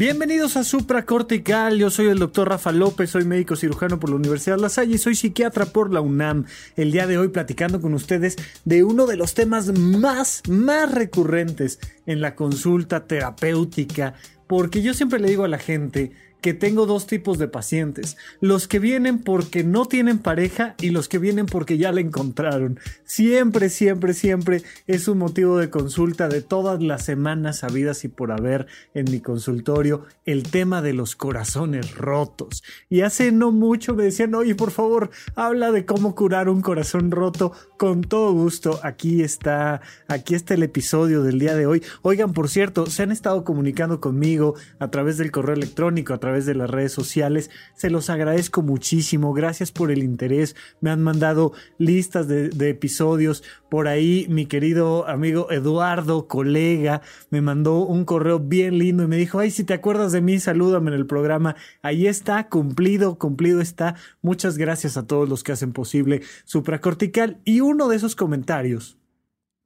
[0.00, 4.56] Bienvenidos a Supracortical, yo soy el doctor Rafa López, soy médico cirujano por la Universidad
[4.56, 6.46] La Salle y soy psiquiatra por la UNAM.
[6.74, 11.80] El día de hoy platicando con ustedes de uno de los temas más, más recurrentes
[12.06, 14.14] en la consulta terapéutica,
[14.46, 18.68] porque yo siempre le digo a la gente, que tengo dos tipos de pacientes, los
[18.68, 22.78] que vienen porque no tienen pareja y los que vienen porque ya la encontraron.
[23.04, 28.32] Siempre, siempre, siempre es un motivo de consulta de todas las semanas habidas y por
[28.32, 32.62] haber en mi consultorio el tema de los corazones rotos.
[32.88, 37.10] Y hace no mucho me decían, oye, por favor, habla de cómo curar un corazón
[37.10, 37.52] roto.
[37.78, 41.82] Con todo gusto, aquí está, aquí está el episodio del día de hoy.
[42.02, 46.29] Oigan, por cierto, se han estado comunicando conmigo a través del correo electrónico, a través
[46.30, 47.50] de las redes sociales.
[47.74, 49.32] Se los agradezco muchísimo.
[49.32, 50.56] Gracias por el interés.
[50.80, 53.42] Me han mandado listas de, episodios.
[53.68, 59.16] Por ahí mi querido amigo Eduardo, colega, me mandó un correo bien lindo y me
[59.16, 61.56] dijo, ay, si te acuerdas de mí, salúdame en el programa.
[61.82, 63.96] Ahí está, cumplido, cumplido está.
[64.22, 67.40] Muchas gracias a todos los que hacen posible Supracortical.
[67.44, 68.98] Y uno de esos comentarios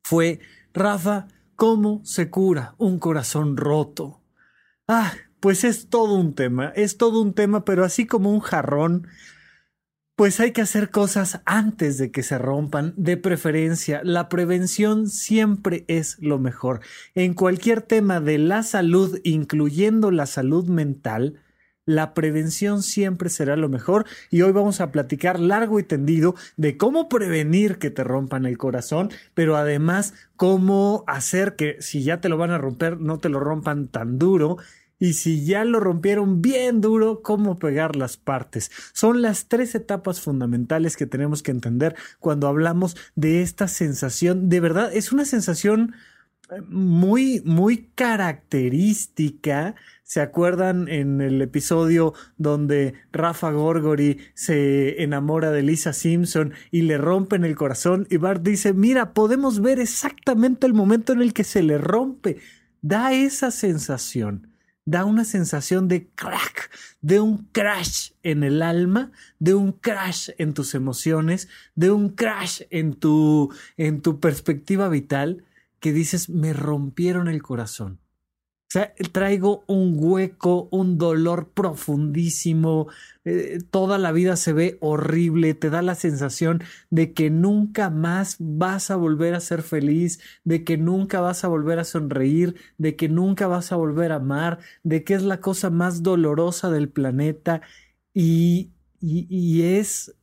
[0.02, 0.40] fue,
[0.72, 4.20] Rafa, ¿cómo se cura un corazón roto?
[4.86, 5.12] Ah,
[5.44, 9.08] pues es todo un tema, es todo un tema, pero así como un jarrón,
[10.16, 14.00] pues hay que hacer cosas antes de que se rompan, de preferencia.
[14.04, 16.80] La prevención siempre es lo mejor.
[17.14, 21.42] En cualquier tema de la salud, incluyendo la salud mental,
[21.84, 26.78] la prevención siempre será lo mejor y hoy vamos a platicar largo y tendido de
[26.78, 32.30] cómo prevenir que te rompan el corazón, pero además cómo hacer que si ya te
[32.30, 34.56] lo van a romper no te lo rompan tan duro
[35.04, 38.70] y si ya lo rompieron bien duro, cómo pegar las partes.
[38.94, 44.48] Son las tres etapas fundamentales que tenemos que entender cuando hablamos de esta sensación.
[44.48, 45.94] De verdad, es una sensación
[46.50, 49.74] eh, muy, muy característica.
[50.04, 56.96] ¿Se acuerdan en el episodio donde Rafa Gorgori se enamora de Lisa Simpson y le
[56.96, 58.06] rompen el corazón?
[58.08, 62.38] Y Bart dice, mira, podemos ver exactamente el momento en el que se le rompe.
[62.80, 64.53] Da esa sensación
[64.84, 70.54] da una sensación de crack, de un crash en el alma, de un crash en
[70.54, 75.44] tus emociones, de un crash en tu, en tu perspectiva vital,
[75.80, 78.03] que dices, me rompieron el corazón
[78.68, 82.88] sea, traigo un hueco, un dolor profundísimo,
[83.24, 88.36] eh, toda la vida se ve horrible, te da la sensación de que nunca más
[88.38, 92.96] vas a volver a ser feliz, de que nunca vas a volver a sonreír, de
[92.96, 96.88] que nunca vas a volver a amar, de que es la cosa más dolorosa del
[96.88, 97.62] planeta
[98.12, 100.14] y, y, y es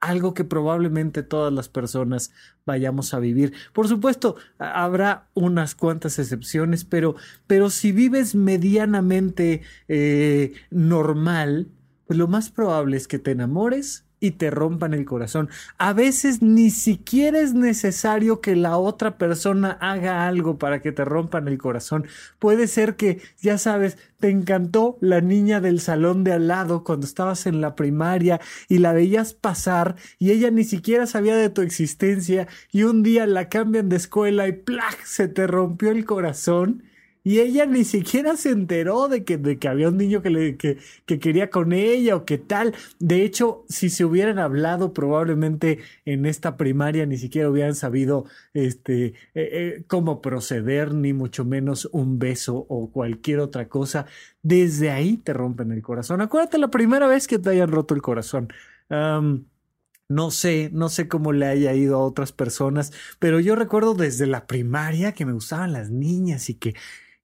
[0.00, 2.32] algo que probablemente todas las personas
[2.64, 3.52] vayamos a vivir.
[3.72, 11.68] Por supuesto, habrá unas cuantas excepciones, pero, pero si vives medianamente eh, normal,
[12.06, 15.48] pues lo más probable es que te enamores y te rompan el corazón.
[15.78, 21.04] A veces ni siquiera es necesario que la otra persona haga algo para que te
[21.04, 22.06] rompan el corazón.
[22.38, 27.06] Puede ser que, ya sabes, te encantó la niña del salón de al lado cuando
[27.06, 31.62] estabas en la primaria y la veías pasar y ella ni siquiera sabía de tu
[31.62, 35.04] existencia y un día la cambian de escuela y ¡plac!
[35.04, 36.82] se te rompió el corazón
[37.26, 40.56] y ella ni siquiera se enteró de que, de que había un niño que, le,
[40.56, 42.72] que, que quería con ella o qué tal.
[43.00, 49.06] De hecho, si se hubieran hablado probablemente en esta primaria ni siquiera hubieran sabido este,
[49.06, 54.06] eh, eh, cómo proceder, ni mucho menos un beso o cualquier otra cosa.
[54.44, 56.20] Desde ahí te rompen el corazón.
[56.20, 58.52] Acuérdate la primera vez que te hayan roto el corazón.
[58.88, 64.28] No sé, no sé cómo le haya ido a otras personas, pero yo recuerdo desde
[64.28, 66.76] la primaria que me gustaban las niñas y que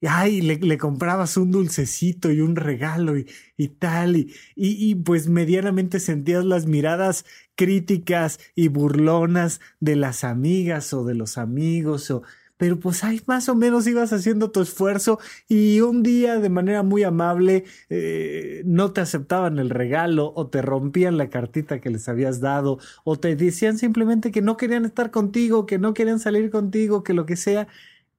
[0.09, 4.27] ay, le, comprabas un dulcecito y un regalo y, tal,
[4.57, 11.39] y, pues medianamente sentías las miradas críticas y burlonas de las amigas o de los
[11.39, 12.23] amigos, o,
[12.63, 15.19] pero pues ahí más o menos ibas haciendo tu esfuerzo
[15.49, 20.63] y un día de manera muy amable eh, no te aceptaban el regalo o te
[20.63, 25.11] rompían la cartita que les habías dado o te decían simplemente que no querían estar
[25.11, 27.67] contigo, que no querían salir contigo, que lo que sea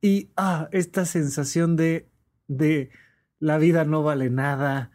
[0.03, 2.09] y ah, esta sensación de,
[2.50, 2.89] de
[3.39, 4.91] la vida no vale nada,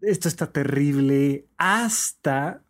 [0.00, 2.62] esto está terrible, hasta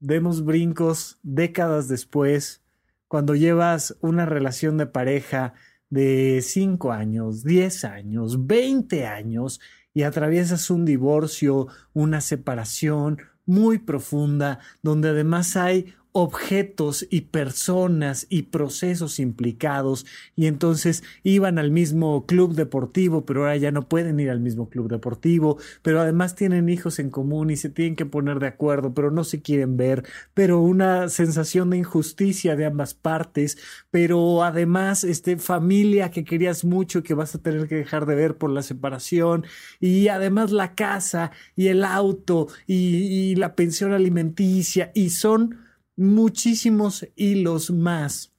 [0.00, 2.62] demos brincos décadas después,
[3.06, 5.52] cuando llevas una relación de pareja
[5.90, 9.60] de 5 años, 10 años, 20 años
[9.92, 18.42] y atraviesas un divorcio, una separación muy profunda, donde además hay objetos y personas y
[18.42, 20.06] procesos implicados.
[20.36, 24.68] Y entonces iban al mismo club deportivo pero ahora ya no pueden ir al mismo
[24.68, 28.94] club deportivo pero además tienen hijos en común y se tienen que poner de acuerdo
[28.94, 30.04] pero no se quieren ver.
[30.34, 33.58] Pero una sensación de injusticia de ambas partes
[33.90, 38.36] pero además este familia que querías mucho que vas a tener que dejar de ver
[38.38, 39.44] por la separación
[39.80, 45.63] y además la casa y el auto y, y la pensión alimenticia y son
[45.96, 48.32] muchísimos hilos más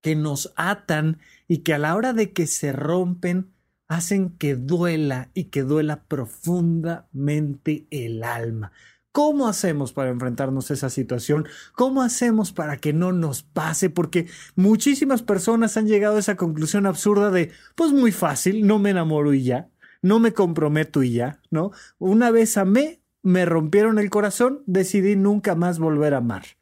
[0.00, 3.52] que nos atan y que a la hora de que se rompen
[3.88, 8.72] hacen que duela y que duela profundamente el alma.
[9.12, 11.48] ¿Cómo hacemos para enfrentarnos a esa situación?
[11.72, 13.90] ¿Cómo hacemos para que no nos pase?
[13.90, 18.90] Porque muchísimas personas han llegado a esa conclusión absurda de, pues muy fácil, no me
[18.90, 19.70] enamoro y ya,
[20.02, 21.72] no me comprometo y ya, ¿no?
[21.98, 26.57] Una vez amé, me rompieron el corazón, decidí nunca más volver a amar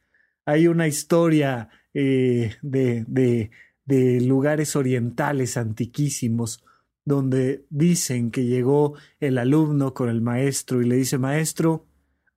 [0.47, 3.51] hay una historia eh, de, de,
[3.83, 6.63] de lugares orientales antiquísimos
[7.03, 11.85] donde dicen que llegó el alumno con el maestro y le dice, maestro,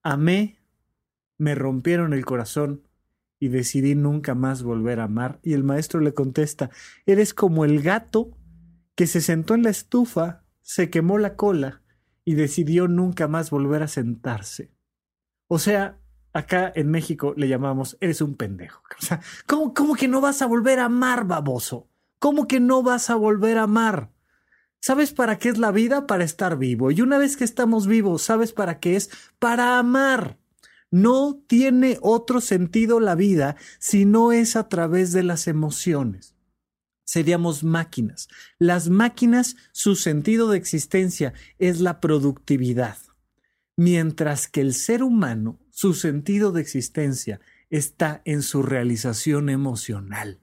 [0.03, 0.59] amé,
[1.39, 2.83] me rompieron el corazón
[3.39, 5.39] y decidí nunca más volver a amar.
[5.45, 6.71] Y el maestro le contesta,
[7.07, 8.37] eres como el gato
[8.97, 11.83] que se sentó en la estufa, se quemó la cola
[12.25, 14.73] y decidió nunca más volver a sentarse.
[15.47, 16.01] O sea,
[16.33, 18.83] acá en México le llamamos, eres un pendejo.
[19.47, 21.89] ¿cómo, ¿cómo, que no vas a volver a amar, baboso?
[22.19, 24.11] ¿Cómo que no vas a volver a amar?
[24.81, 26.07] ¿Sabes para qué es la vida?
[26.07, 26.91] Para estar vivo.
[26.91, 29.11] Y una vez que estamos vivos, ¿sabes para qué es?
[29.39, 30.39] Para amar.
[30.91, 36.35] No tiene otro sentido la vida si no es a través de las emociones.
[37.05, 38.29] Seríamos máquinas.
[38.59, 42.97] Las máquinas, su sentido de existencia es la productividad
[43.81, 47.41] mientras que el ser humano, su sentido de existencia,
[47.71, 50.39] está en su realización emocional.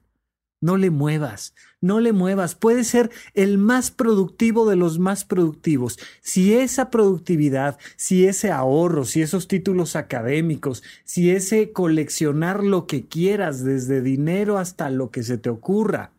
[0.60, 2.56] No le muevas, no le muevas.
[2.56, 5.96] Puede ser el más productivo de los más productivos.
[6.22, 13.06] Si esa productividad, si ese ahorro, si esos títulos académicos, si ese coleccionar lo que
[13.06, 16.14] quieras, desde dinero hasta lo que se te ocurra,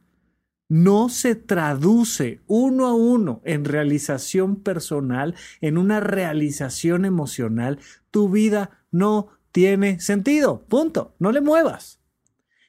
[0.69, 7.79] no se traduce uno a uno en realización personal, en una realización emocional,
[8.11, 10.65] tu vida no tiene sentido.
[10.67, 11.15] Punto.
[11.19, 11.99] No le muevas.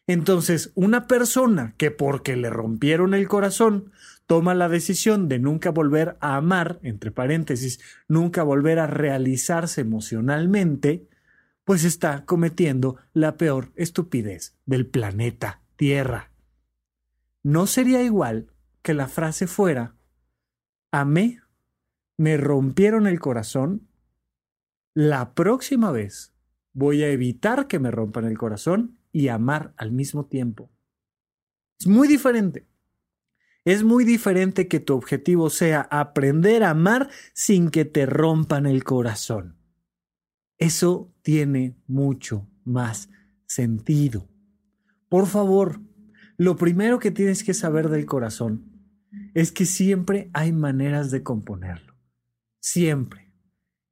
[0.07, 3.93] Entonces, una persona que porque le rompieron el corazón
[4.27, 11.09] toma la decisión de nunca volver a amar, entre paréntesis, nunca volver a realizarse emocionalmente,
[11.65, 16.31] pues está cometiendo la peor estupidez del planeta Tierra.
[17.43, 18.53] No sería igual
[18.83, 19.95] que la frase fuera,
[20.91, 21.41] amé,
[22.17, 23.89] me rompieron el corazón,
[25.01, 26.35] la próxima vez
[26.75, 30.71] voy a evitar que me rompan el corazón y amar al mismo tiempo.
[31.79, 32.69] Es muy diferente.
[33.65, 38.85] Es muy diferente que tu objetivo sea aprender a amar sin que te rompan el
[38.85, 39.57] corazón.
[40.59, 43.09] Eso tiene mucho más
[43.47, 44.29] sentido.
[45.09, 45.81] Por favor,
[46.37, 48.71] lo primero que tienes que saber del corazón
[49.33, 51.95] es que siempre hay maneras de componerlo.
[52.61, 53.30] Siempre.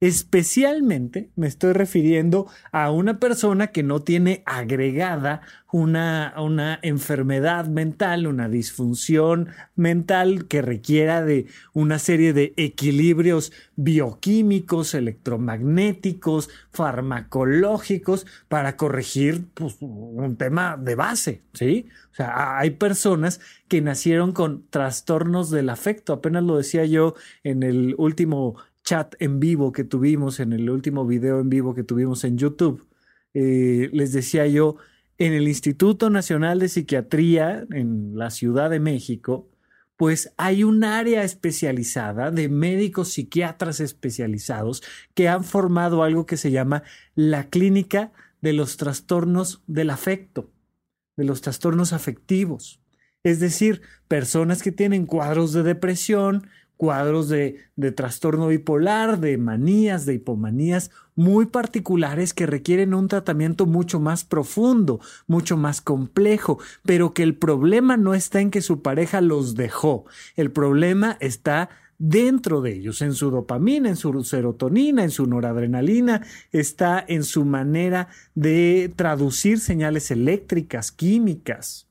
[0.01, 5.41] Especialmente me estoy refiriendo a una persona que no tiene agregada
[5.73, 14.95] una, una, enfermedad mental, una disfunción mental que requiera de una serie de equilibrios bioquímicos,
[14.95, 21.89] electromagnéticos, farmacológicos para corregir pues, un tema de base, ¿sí?
[22.13, 26.13] O sea, hay personas que nacieron con trastornos del afecto.
[26.13, 27.15] Apenas lo decía yo
[27.45, 28.57] en el último
[28.89, 32.87] chat en vivo que tuvimos, en el último video en vivo que tuvimos en YouTube,
[33.35, 34.77] eh, les decía yo,
[35.19, 39.51] en el Instituto Nacional de Psiquiatría en la Ciudad de México,
[39.99, 46.51] pues hay un área especializada de médicos psiquiatras especializados que han formado algo que se
[46.51, 46.83] llama
[47.15, 50.51] la clínica de los trastornos del afecto,
[51.15, 52.81] de los trastornos afectivos.
[53.23, 56.49] Es decir, personas que tienen cuadros de depresión,
[56.79, 63.67] cuadros de, de, trastorno bipolar, de manías, de hipomanías muy particulares que requieren un tratamiento
[63.67, 68.81] mucho más profundo, mucho más complejo, pero que el problema no está en que su
[68.81, 70.07] pareja los dejó,
[70.37, 71.69] el problema está
[71.99, 77.45] dentro de ellos, en su dopamina, en su serotonina, en su noradrenalina, está en su
[77.45, 81.88] manera de traducir señales eléctricas, químicas.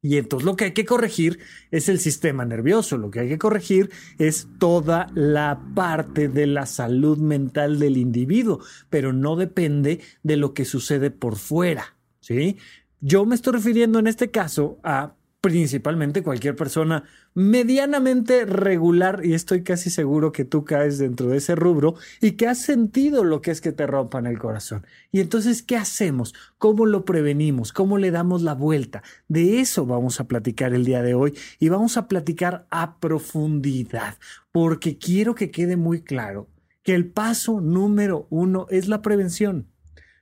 [0.00, 1.40] Y entonces lo que hay que corregir
[1.72, 6.66] es el sistema nervioso, lo que hay que corregir es toda la parte de la
[6.66, 12.58] salud mental del individuo, pero no depende de lo que sucede por fuera, ¿sí?
[13.00, 17.04] Yo me estoy refiriendo en este caso a principalmente cualquier persona
[17.38, 22.48] medianamente regular, y estoy casi seguro que tú caes dentro de ese rubro, y que
[22.48, 24.84] has sentido lo que es que te rompan el corazón.
[25.12, 26.34] Y entonces, ¿qué hacemos?
[26.58, 27.72] ¿Cómo lo prevenimos?
[27.72, 29.04] ¿Cómo le damos la vuelta?
[29.28, 34.18] De eso vamos a platicar el día de hoy y vamos a platicar a profundidad,
[34.50, 36.48] porque quiero que quede muy claro
[36.82, 39.68] que el paso número uno es la prevención.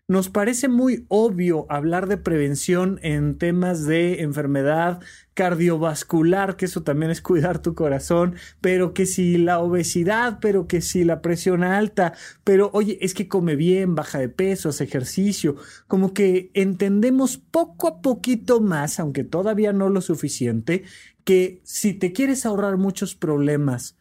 [0.09, 5.01] Nos parece muy obvio hablar de prevención en temas de enfermedad
[5.35, 10.81] cardiovascular, que eso también es cuidar tu corazón, pero que si la obesidad, pero que
[10.81, 12.13] si la presión alta,
[12.45, 15.57] pero oye, es que come bien, baja de peso, hace ejercicio,
[15.89, 20.85] como que entendemos poco a poquito más, aunque todavía no lo suficiente,
[21.25, 23.97] que si te quieres ahorrar muchos problemas,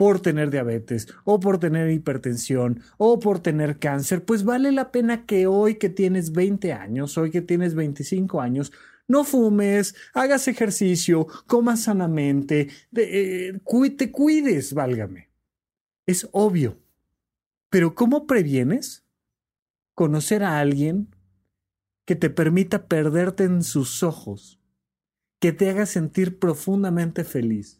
[0.00, 5.26] por tener diabetes o por tener hipertensión o por tener cáncer, pues vale la pena
[5.26, 8.72] que hoy que tienes 20 años, hoy que tienes 25 años,
[9.08, 13.60] no fumes, hagas ejercicio, comas sanamente, eh,
[13.98, 15.28] te cuides, válgame.
[16.06, 16.78] Es obvio.
[17.68, 19.04] Pero ¿cómo previenes?
[19.92, 21.14] Conocer a alguien
[22.06, 24.62] que te permita perderte en sus ojos,
[25.40, 27.79] que te haga sentir profundamente feliz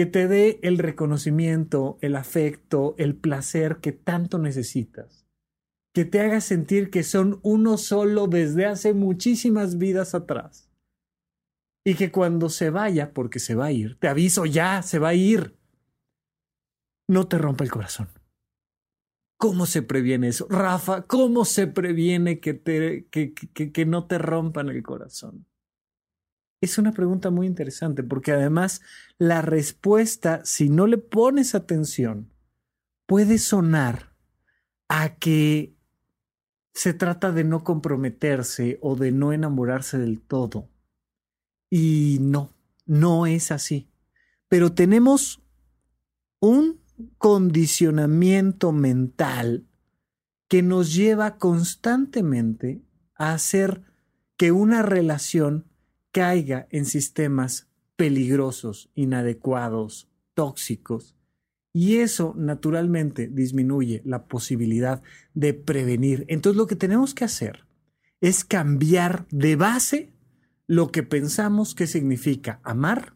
[0.00, 5.26] que te dé el reconocimiento, el afecto, el placer que tanto necesitas,
[5.92, 10.70] que te haga sentir que son uno solo desde hace muchísimas vidas atrás.
[11.84, 15.10] Y que cuando se vaya, porque se va a ir, te aviso ya, se va
[15.10, 15.58] a ir,
[17.06, 18.08] no te rompa el corazón.
[19.36, 20.46] ¿Cómo se previene eso?
[20.48, 25.44] Rafa, ¿cómo se previene que, te, que, que, que no te rompan el corazón?
[26.60, 28.82] Es una pregunta muy interesante porque además
[29.18, 32.30] la respuesta, si no le pones atención,
[33.06, 34.14] puede sonar
[34.88, 35.74] a que
[36.74, 40.68] se trata de no comprometerse o de no enamorarse del todo.
[41.70, 42.52] Y no,
[42.84, 43.88] no es así.
[44.48, 45.42] Pero tenemos
[46.40, 46.80] un
[47.16, 49.66] condicionamiento mental
[50.48, 52.82] que nos lleva constantemente
[53.14, 53.82] a hacer
[54.36, 55.69] que una relación
[56.12, 61.16] caiga en sistemas peligrosos, inadecuados, tóxicos.
[61.72, 65.02] Y eso naturalmente disminuye la posibilidad
[65.34, 66.24] de prevenir.
[66.28, 67.66] Entonces lo que tenemos que hacer
[68.20, 70.12] es cambiar de base
[70.66, 73.14] lo que pensamos que significa amar,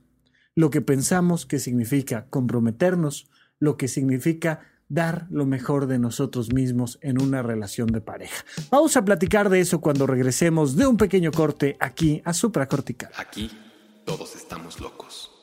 [0.54, 6.98] lo que pensamos que significa comprometernos, lo que significa dar lo mejor de nosotros mismos
[7.02, 8.44] en una relación de pareja.
[8.70, 13.10] Vamos a platicar de eso cuando regresemos de un pequeño corte aquí a Supracortical.
[13.16, 13.50] Aquí
[14.04, 15.33] todos estamos locos.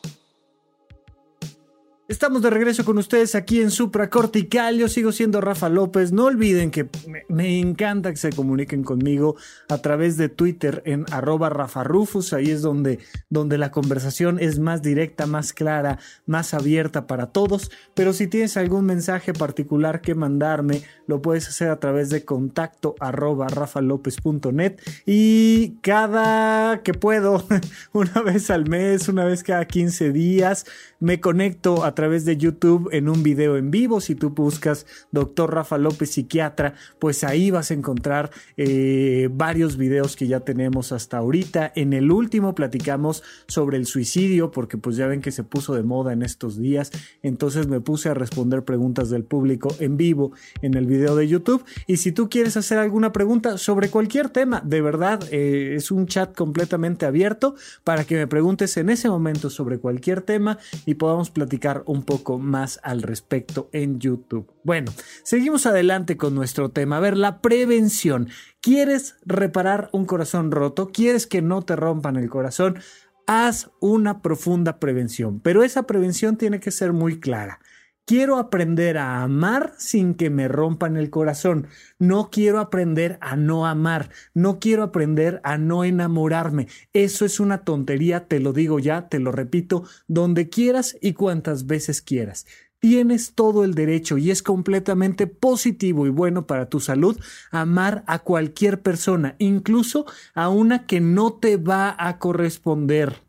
[2.12, 4.78] Estamos de regreso con ustedes aquí en Supra Cortical.
[4.78, 6.12] Yo sigo siendo Rafa López.
[6.12, 6.90] No olviden que
[7.30, 9.38] me, encanta que se comuniquen conmigo
[9.70, 12.34] a través de Twitter en arroba Rafa Rufus.
[12.34, 13.00] Ahí es donde,
[13.30, 17.72] donde la conversación es más directa, más clara, más abierta para todos.
[17.94, 22.94] Pero si tienes algún mensaje particular que mandarme, lo puedes hacer a través de contacto
[23.00, 24.82] arroba rafalopez.net.
[25.06, 27.46] Y cada que puedo,
[27.94, 30.66] una vez al mes, una vez cada 15 días,
[31.00, 34.02] me conecto a través de YouTube en un video en vivo.
[34.02, 40.16] Si tú buscas Doctor Rafa López Psiquiatra, pues ahí vas a encontrar eh, varios videos
[40.16, 41.72] que ya tenemos hasta ahorita.
[41.76, 45.84] En el último platicamos sobre el suicidio, porque pues ya ven que se puso de
[45.84, 46.92] moda en estos días.
[47.22, 50.32] Entonces me puse a responder preguntas del público en vivo
[50.64, 51.64] en el video de YouTube.
[51.86, 56.08] Y si tú quieres hacer alguna pregunta sobre cualquier tema, de verdad eh, es un
[56.08, 57.54] chat completamente abierto
[57.84, 62.40] para que me preguntes en ese momento sobre cualquier tema y podamos platicar un poco
[62.40, 64.50] más al respecto en YouTube.
[64.64, 64.94] Bueno,
[65.24, 66.98] seguimos adelante con nuestro tema.
[66.98, 68.30] A ver, la prevención.
[68.62, 70.92] ¿Quieres reparar un corazón roto?
[70.94, 72.80] ¿Quieres que no te rompan el corazón?
[73.28, 77.60] Haz una profunda prevención, pero esa prevención tiene que ser muy clara.
[78.06, 81.68] Quiero aprender a amar sin que me rompan el corazón.
[81.98, 84.10] No quiero aprender a no amar.
[84.34, 86.68] No quiero aprender a no enamorarme.
[86.94, 91.68] Eso es una tontería, te lo digo ya, te lo repito, donde quieras y cuantas
[91.68, 92.46] veces quieras.
[92.80, 97.16] Tienes todo el derecho y es completamente positivo y bueno para tu salud
[97.52, 103.22] amar a cualquier persona, incluso a una que no te va a corresponder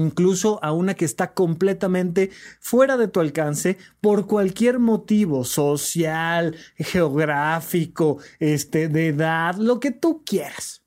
[0.00, 8.18] incluso a una que está completamente fuera de tu alcance por cualquier motivo social, geográfico,
[8.38, 10.84] este, de edad, lo que tú quieras.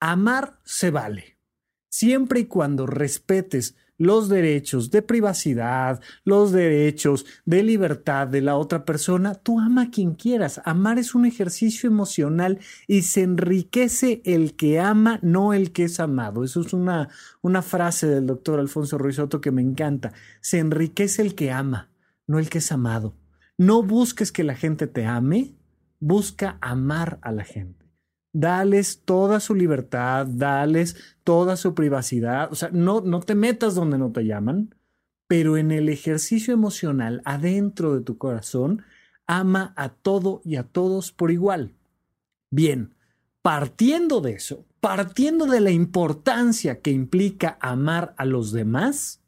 [0.00, 1.38] Amar se vale.
[1.88, 8.84] siempre y cuando respetes los derechos de privacidad, los derechos de libertad de la otra
[8.84, 10.60] persona, tú ama a quien quieras.
[10.64, 16.00] Amar es un ejercicio emocional y se enriquece el que ama, no el que es
[16.00, 16.44] amado.
[16.44, 17.08] Eso es una,
[17.42, 20.12] una frase del doctor Alfonso Ruizotto que me encanta.
[20.40, 21.90] Se enriquece el que ama,
[22.26, 23.16] no el que es amado.
[23.58, 25.54] No busques que la gente te ame,
[25.98, 27.85] busca amar a la gente
[28.38, 33.96] dales toda su libertad, dales toda su privacidad, o sea, no, no te metas donde
[33.96, 34.74] no te llaman,
[35.26, 38.82] pero en el ejercicio emocional, adentro de tu corazón,
[39.26, 41.72] ama a todo y a todos por igual.
[42.50, 42.94] Bien,
[43.40, 49.22] partiendo de eso, partiendo de la importancia que implica amar a los demás,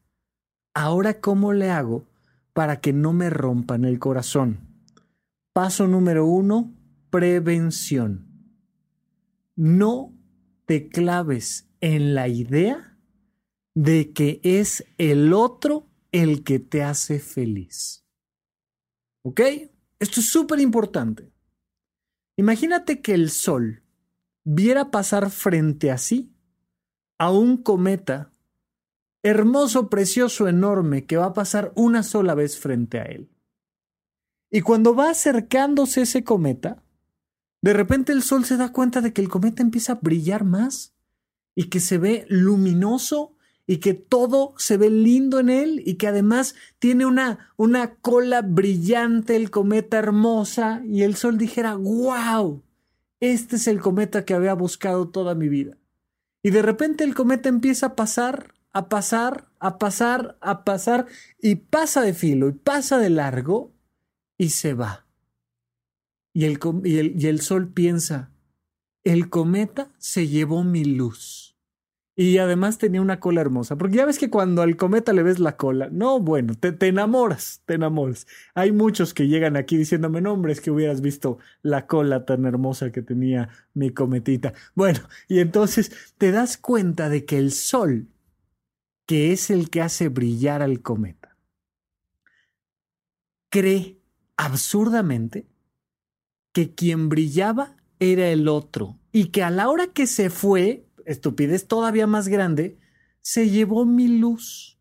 [0.74, 2.04] ahora ¿cómo le hago
[2.52, 4.60] para que no me rompan el corazón?
[5.54, 6.74] Paso número uno,
[7.10, 8.27] prevención
[9.58, 10.16] no
[10.66, 12.96] te claves en la idea
[13.74, 18.06] de que es el otro el que te hace feliz.
[19.22, 19.40] ¿Ok?
[19.98, 21.32] Esto es súper importante.
[22.36, 23.82] Imagínate que el Sol
[24.44, 26.32] viera pasar frente a sí
[27.18, 28.30] a un cometa
[29.24, 33.28] hermoso, precioso, enorme, que va a pasar una sola vez frente a él.
[34.52, 36.84] Y cuando va acercándose ese cometa,
[37.60, 40.94] de repente el sol se da cuenta de que el cometa empieza a brillar más
[41.54, 43.34] y que se ve luminoso
[43.66, 48.42] y que todo se ve lindo en él y que además tiene una, una cola
[48.42, 52.62] brillante, el cometa hermosa y el sol dijera, wow,
[53.20, 55.76] este es el cometa que había buscado toda mi vida.
[56.42, 61.06] Y de repente el cometa empieza a pasar, a pasar, a pasar, a pasar
[61.42, 63.72] y pasa de filo y pasa de largo
[64.38, 65.07] y se va.
[66.38, 68.30] Y el, y el, sol piensa,
[69.02, 71.56] el cometa se llevó mi luz.
[72.14, 75.40] Y además tenía una cola hermosa, porque ya ves que cuando al cometa le ves
[75.40, 78.28] la cola, no, bueno, te, te, enamoras, te enamoras.
[78.54, 82.44] Hay muchos que llegan aquí diciéndome, no, hombre, es que hubieras visto la cola tan
[82.44, 84.52] hermosa que tenía mi cometita.
[84.76, 88.06] Bueno, y entonces te das cuenta de que el sol,
[89.06, 91.36] que es el que hace brillar al cometa,
[93.50, 93.98] cree
[94.36, 95.48] absurdamente
[96.52, 101.66] que quien brillaba era el otro y que a la hora que se fue, estupidez
[101.66, 102.78] todavía más grande,
[103.20, 104.78] se llevó mi luz.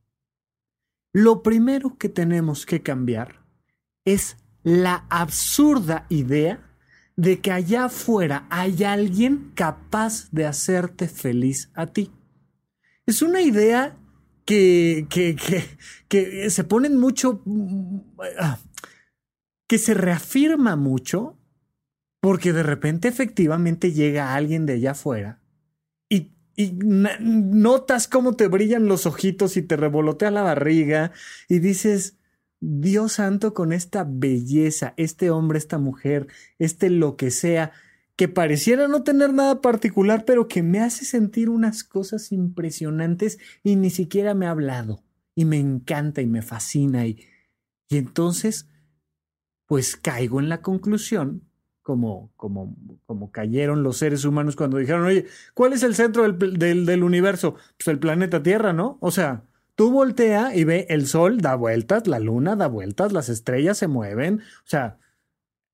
[1.13, 3.45] Lo primero que tenemos que cambiar
[4.05, 6.63] es la absurda idea
[7.15, 12.11] de que allá afuera hay alguien capaz de hacerte feliz a ti.
[13.05, 13.97] Es una idea
[14.45, 15.35] que, que,
[16.07, 17.43] que, se ponen mucho,
[18.39, 18.59] ah,
[19.67, 21.36] que se reafirma mucho
[22.19, 25.41] porque de repente efectivamente llega alguien de allá afuera
[26.57, 26.73] y,
[27.19, 31.11] notas cómo te brillan los ojitos y te revolotea la barriga
[31.47, 32.17] y dices,
[32.59, 36.27] Dios santo con esta belleza, este hombre, esta mujer,
[36.57, 37.73] este lo que sea,
[38.15, 43.75] que pareciera no tener nada particular, pero que me hace sentir unas cosas impresionantes y
[43.75, 45.03] ni siquiera me ha hablado.
[45.35, 47.05] Y me encanta y me fascina.
[47.05, 47.23] Y,
[47.87, 48.67] y entonces,
[49.67, 51.46] pues caigo en la conclusión
[51.87, 56.85] como, como, como cayeron los seres humanos cuando dijeron, oye, ¿cuál es el centro del,
[56.85, 57.55] del, universo?
[57.77, 58.97] Pues el planeta Tierra, ¿no?
[58.99, 59.45] O sea,
[59.75, 63.87] tú voltea y ve el sol da vueltas, la luna da vueltas, las estrellas se
[63.87, 64.97] mueven, o sea,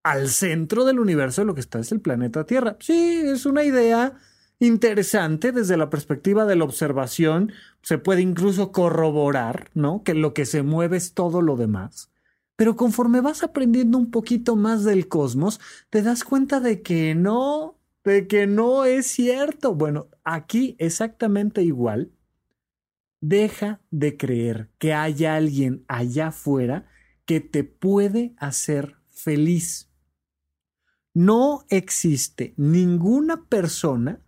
[0.04, 2.78] al centro del universo lo que está es el planeta Tierra.
[2.80, 4.14] Sí, es una idea
[4.60, 10.04] interesante desde la perspectiva de la observación, se puede incluso corroborar, ¿no?
[10.04, 12.13] Que lo que se mueve es todo lo demás.
[12.56, 17.80] Pero conforme vas aprendiendo un poquito más del cosmos, te das cuenta de que no,
[18.04, 19.74] de que no es cierto.
[19.74, 22.12] Bueno, aquí exactamente igual.
[23.22, 26.88] Deja de creer que hay alguien allá afuera
[27.26, 29.90] que te puede hacer feliz.
[31.14, 34.22] No existe ninguna persona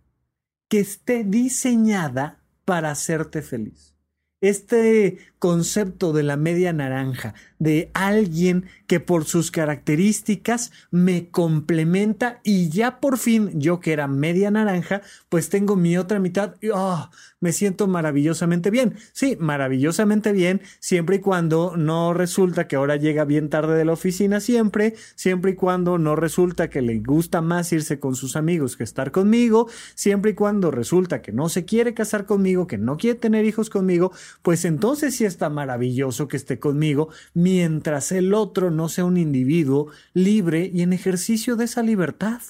[0.68, 3.95] que esté diseñada para hacerte feliz
[4.40, 12.68] este concepto de la media naranja, de alguien que por sus características me complementa y
[12.68, 17.10] ya por fin yo que era media naranja, pues tengo mi otra mitad y oh,
[17.40, 18.96] me siento maravillosamente bien.
[19.12, 23.92] Sí, maravillosamente bien, siempre y cuando no resulta que ahora llega bien tarde de la
[23.92, 28.76] oficina siempre, siempre y cuando no resulta que le gusta más irse con sus amigos
[28.76, 32.96] que estar conmigo, siempre y cuando resulta que no se quiere casar conmigo, que no
[32.96, 38.70] quiere tener hijos conmigo, pues entonces sí está maravilloso que esté conmigo mientras el otro
[38.76, 42.42] no sea un individuo libre y en ejercicio de esa libertad.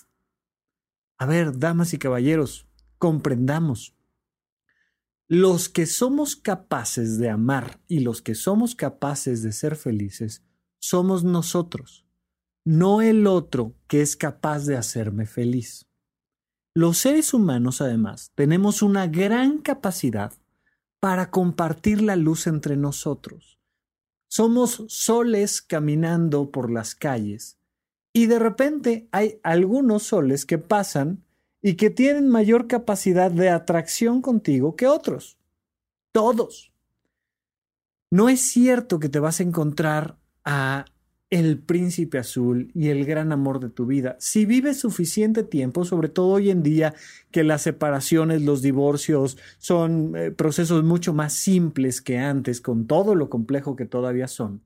[1.18, 2.66] A ver, damas y caballeros,
[2.98, 3.94] comprendamos.
[5.28, 10.44] los que somos capaces de amar y los que somos capaces de ser felices
[10.78, 12.06] somos nosotros,
[12.64, 15.86] no el otro que es capaz de hacerme feliz.
[16.74, 20.32] Los seres humanos, además, tenemos una gran capacidad
[21.00, 23.55] para compartir la luz entre nosotros.
[24.36, 27.56] Somos soles caminando por las calles
[28.12, 31.24] y de repente hay algunos soles que pasan
[31.62, 35.38] y que tienen mayor capacidad de atracción contigo que otros.
[36.12, 36.70] Todos.
[38.10, 40.84] No es cierto que te vas a encontrar a
[41.30, 44.16] el príncipe azul y el gran amor de tu vida.
[44.20, 46.94] Si vives suficiente tiempo, sobre todo hoy en día
[47.30, 53.14] que las separaciones, los divorcios son eh, procesos mucho más simples que antes, con todo
[53.14, 54.62] lo complejo que todavía son,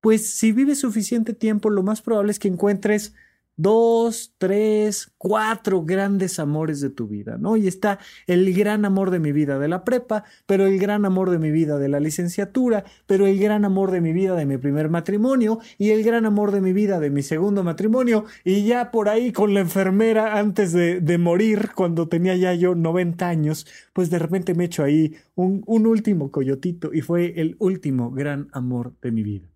[0.00, 3.14] pues si vives suficiente tiempo, lo más probable es que encuentres
[3.56, 7.56] dos, tres, cuatro grandes amores de tu vida, ¿no?
[7.56, 11.30] Y está el gran amor de mi vida de la prepa, pero el gran amor
[11.30, 14.58] de mi vida de la licenciatura, pero el gran amor de mi vida de mi
[14.58, 18.90] primer matrimonio y el gran amor de mi vida de mi segundo matrimonio y ya
[18.90, 23.66] por ahí con la enfermera antes de, de morir, cuando tenía ya yo 90 años,
[23.92, 28.48] pues de repente me echo ahí un, un último coyotito y fue el último gran
[28.52, 29.50] amor de mi vida.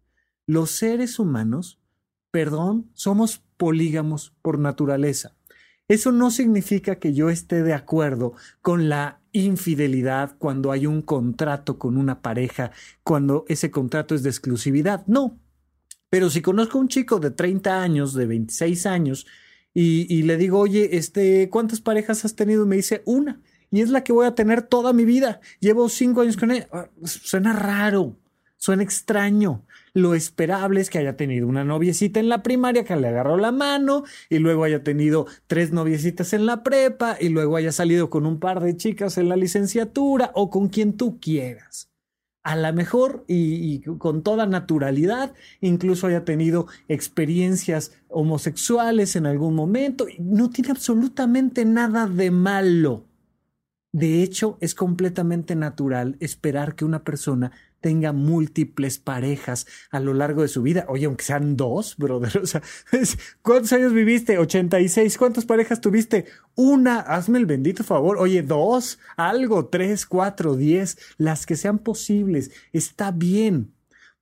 [0.46, 1.79] Los seres humanos,
[2.30, 5.34] perdón, somos polígamos por naturaleza.
[5.88, 11.78] Eso no significa que yo esté de acuerdo con la infidelidad cuando hay un contrato
[11.78, 12.70] con una pareja,
[13.02, 15.04] cuando ese contrato es de exclusividad.
[15.06, 15.38] No.
[16.08, 19.26] Pero si conozco a un chico de 30 años, de 26 años,
[19.72, 22.64] y, le digo, oye, este, ¿cuántas parejas has tenido?
[22.64, 23.40] Y me dice, una.
[23.70, 25.40] Y es la que voy a tener toda mi vida.
[25.60, 26.68] Llevo cinco años con ella.
[26.72, 28.16] Ah, suena raro,
[28.56, 29.64] suena extraño
[29.94, 33.52] lo esperable es que haya tenido una noviecita en la primaria que le agarró la
[33.52, 38.26] mano y luego haya tenido tres noviecitas en la prepa y luego haya salido con
[38.26, 41.90] un par de chicas en la licenciatura o con quien tú quieras.
[42.42, 50.06] A lo mejor y, con toda naturalidad, incluso haya tenido experiencias homosexuales en algún momento.
[50.18, 53.04] No tiene absolutamente nada de malo.
[53.92, 60.42] De hecho, es completamente natural esperar que una persona tenga múltiples parejas a lo largo
[60.42, 60.86] de su vida.
[60.88, 62.30] Oye, aunque sean dos, brother.
[62.42, 62.62] O sea,
[63.42, 64.38] ¿cuántos años viviste?
[64.38, 65.18] 86.
[65.18, 66.26] ¿Cuántas parejas tuviste?
[66.54, 67.00] Una.
[67.00, 68.18] Hazme el bendito favor.
[68.18, 72.50] Oye, dos, algo, tres, cuatro, diez, las que sean posibles.
[72.72, 73.72] Está bien.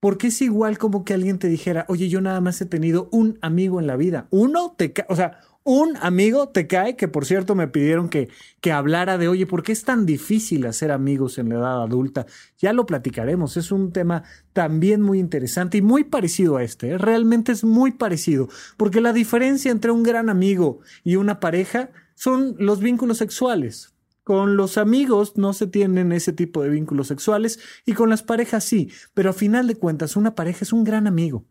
[0.00, 3.38] Porque es igual como que alguien te dijera, oye, yo nada más he tenido un
[3.42, 4.28] amigo en la vida.
[4.30, 5.40] Uno te, o sea,
[5.70, 8.30] un amigo te cae, que por cierto me pidieron que,
[8.62, 12.24] que hablara de, oye, ¿por qué es tan difícil hacer amigos en la edad adulta?
[12.56, 14.22] Ya lo platicaremos, es un tema
[14.54, 16.96] también muy interesante y muy parecido a este, ¿eh?
[16.96, 22.56] realmente es muy parecido, porque la diferencia entre un gran amigo y una pareja son
[22.58, 23.92] los vínculos sexuales.
[24.24, 28.64] Con los amigos no se tienen ese tipo de vínculos sexuales y con las parejas
[28.64, 31.44] sí, pero a final de cuentas una pareja es un gran amigo.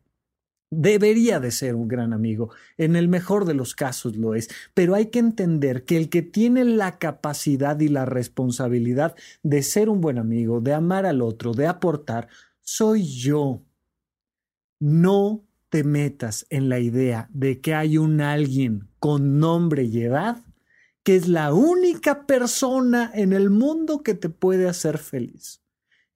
[0.70, 4.96] Debería de ser un gran amigo, en el mejor de los casos lo es, pero
[4.96, 10.02] hay que entender que el que tiene la capacidad y la responsabilidad de ser un
[10.02, 12.28] buen amigo, de amar al otro, de aportar,
[12.62, 13.64] soy yo.
[14.80, 20.44] No te metas en la idea de que hay un alguien con nombre y edad
[21.08, 25.62] que es la única persona en el mundo que te puede hacer feliz.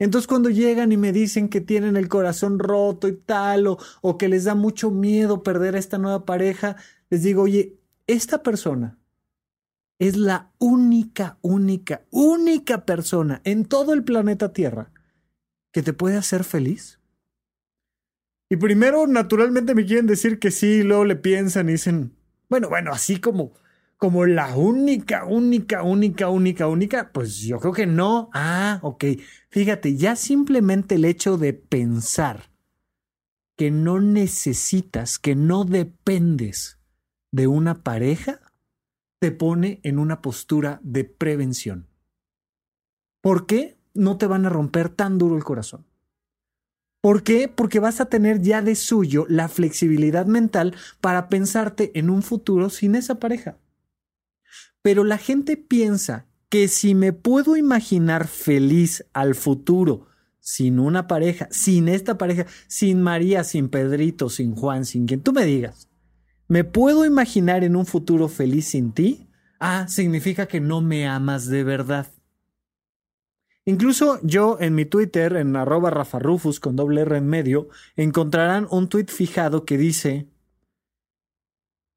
[0.02, 4.18] Entonces cuando llegan y me dicen que tienen el corazón roto y tal, o, o
[4.18, 6.76] que les da mucho miedo perder a esta nueva pareja,
[7.12, 8.98] les digo, oye, esta persona
[10.00, 14.92] es la única, única, única persona en todo el planeta Tierra
[15.72, 17.00] que te puede hacer feliz.
[18.50, 22.16] Y primero, naturalmente, me quieren decir que sí, y luego le piensan y dicen,
[22.50, 23.54] bueno, bueno, así como
[24.02, 27.12] como la única, única, única, única, única?
[27.12, 28.32] Pues yo creo que no.
[28.34, 29.06] Ah, ok.
[29.52, 32.50] Fíjate, ya simplemente el hecho de pensar
[33.56, 36.80] que no necesitas, que no dependes
[37.32, 38.40] de una pareja,
[39.20, 41.88] te pone en una postura de prevención.
[43.22, 45.86] ¿Por qué no te van a romper tan duro el corazón?
[47.04, 47.48] ¿Por qué?
[47.48, 52.72] Porque vas a tener ya de suyo la flexibilidad mental para pensarte en un futuro
[52.72, 53.60] sin esa pareja.
[54.82, 60.08] Pero la gente piensa que si me puedo imaginar feliz al futuro
[60.40, 65.34] sin una pareja, sin esta pareja, sin María, sin Pedrito, sin Juan, sin quien tú
[65.34, 65.88] me digas,
[66.48, 69.28] ¿me puedo imaginar en un futuro feliz sin ti?
[69.60, 72.08] Ah, significa que no me amas de verdad.
[73.64, 78.90] Incluso yo en mi Twitter, en arroba rafarufus con doble R en medio, encontrarán un
[78.90, 80.31] tweet fijado que dice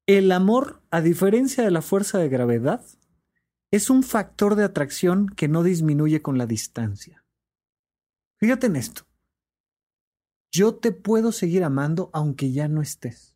[0.07, 2.83] el amor, a diferencia de la fuerza de gravedad,
[3.71, 7.23] es un factor de atracción que no disminuye con la distancia.
[8.39, 9.03] Fíjate en esto.
[10.51, 13.35] Yo te puedo seguir amando aunque ya no estés.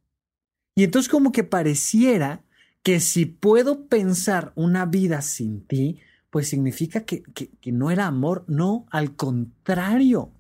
[0.75, 2.45] Y entonces como que pareciera
[2.83, 8.05] que si puedo pensar una vida sin ti, pues significa que, que, que no era
[8.05, 8.45] amor.
[8.47, 10.31] No, al contrario.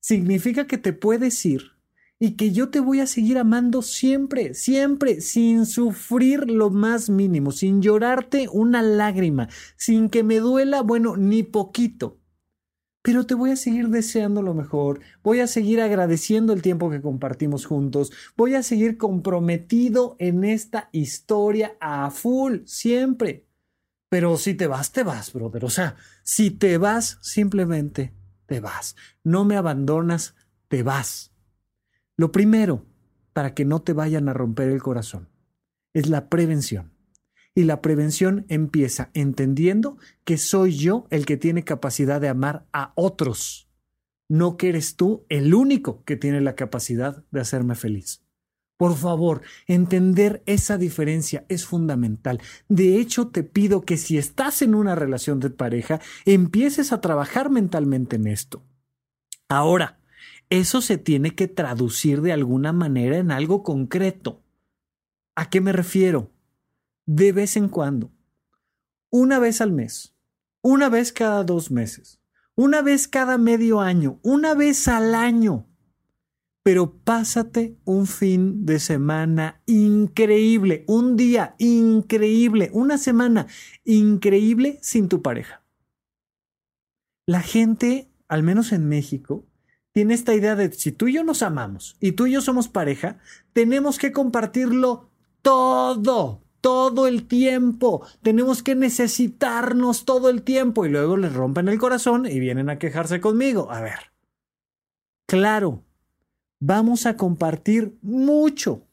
[0.00, 1.69] Significa que te puedes ir
[2.22, 7.50] y que yo te voy a seguir amando siempre, siempre, sin sufrir lo más mínimo,
[7.50, 12.18] sin llorarte una lágrima, sin que me duela, bueno, ni poquito.
[13.02, 17.00] Pero te voy a seguir deseando lo mejor, voy a seguir agradeciendo el tiempo que
[17.00, 23.46] compartimos juntos, voy a seguir comprometido en esta historia a full, siempre.
[24.10, 25.64] Pero si te vas, te vas, brother.
[25.64, 28.12] O sea, si te vas, simplemente
[28.44, 28.94] te vas.
[29.24, 30.34] No me abandonas,
[30.68, 31.30] te vas.
[32.20, 32.84] Lo primero,
[33.32, 35.30] para que no te vayan a romper el corazón,
[35.94, 36.92] es la prevención.
[37.54, 42.92] Y la prevención empieza entendiendo que soy yo el que tiene capacidad de amar a
[42.94, 43.70] otros,
[44.28, 48.22] no que eres tú el único que tiene la capacidad de hacerme feliz.
[48.76, 52.38] Por favor, entender esa diferencia es fundamental.
[52.68, 57.48] De hecho, te pido que si estás en una relación de pareja, empieces a trabajar
[57.48, 58.62] mentalmente en esto.
[59.48, 59.99] Ahora,
[60.50, 64.42] eso se tiene que traducir de alguna manera en algo concreto.
[65.36, 66.32] ¿A qué me refiero?
[67.06, 68.12] De vez en cuando.
[69.10, 70.16] Una vez al mes.
[70.60, 72.20] Una vez cada dos meses.
[72.56, 74.18] Una vez cada medio año.
[74.22, 75.68] Una vez al año.
[76.64, 80.84] Pero pásate un fin de semana increíble.
[80.88, 82.70] Un día increíble.
[82.72, 83.46] Una semana
[83.84, 85.62] increíble sin tu pareja.
[87.24, 89.46] La gente, al menos en México,
[89.92, 92.68] tiene esta idea de si tú y yo nos amamos y tú y yo somos
[92.68, 93.18] pareja,
[93.52, 95.10] tenemos que compartirlo
[95.42, 98.06] todo, todo el tiempo.
[98.22, 102.78] Tenemos que necesitarnos todo el tiempo y luego les rompen el corazón y vienen a
[102.78, 103.70] quejarse conmigo.
[103.70, 104.12] A ver,
[105.26, 105.82] claro,
[106.60, 108.86] vamos a compartir mucho.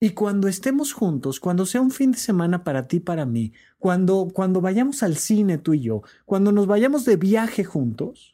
[0.00, 4.28] Y cuando estemos juntos, cuando sea un fin de semana para ti, para mí, cuando,
[4.34, 8.33] cuando vayamos al cine tú y yo, cuando nos vayamos de viaje juntos,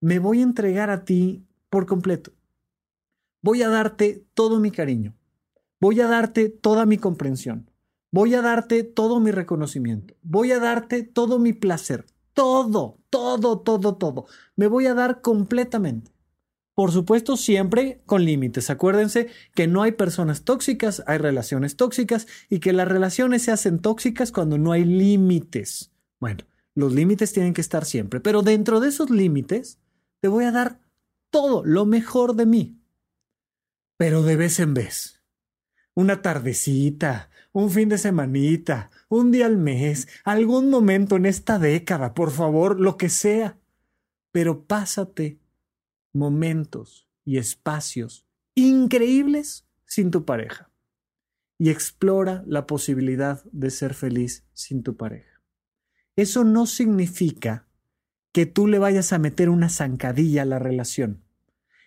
[0.00, 2.32] me voy a entregar a ti por completo.
[3.42, 5.14] Voy a darte todo mi cariño.
[5.80, 7.70] Voy a darte toda mi comprensión.
[8.12, 10.14] Voy a darte todo mi reconocimiento.
[10.22, 12.06] Voy a darte todo mi placer.
[12.32, 14.26] Todo, todo, todo, todo.
[14.56, 16.10] Me voy a dar completamente.
[16.74, 18.70] Por supuesto, siempre con límites.
[18.70, 23.80] Acuérdense que no hay personas tóxicas, hay relaciones tóxicas y que las relaciones se hacen
[23.80, 25.90] tóxicas cuando no hay límites.
[26.20, 29.78] Bueno, los límites tienen que estar siempre, pero dentro de esos límites
[30.20, 30.80] te voy a dar
[31.30, 32.80] todo lo mejor de mí.
[33.96, 35.22] Pero de vez en vez.
[35.94, 42.14] Una tardecita, un fin de semanita, un día al mes, algún momento en esta década,
[42.14, 43.58] por favor, lo que sea.
[44.32, 45.40] Pero pásate
[46.12, 50.70] momentos y espacios increíbles sin tu pareja.
[51.58, 55.42] Y explora la posibilidad de ser feliz sin tu pareja.
[56.16, 57.66] Eso no significa
[58.32, 61.22] que tú le vayas a meter una zancadilla a la relación.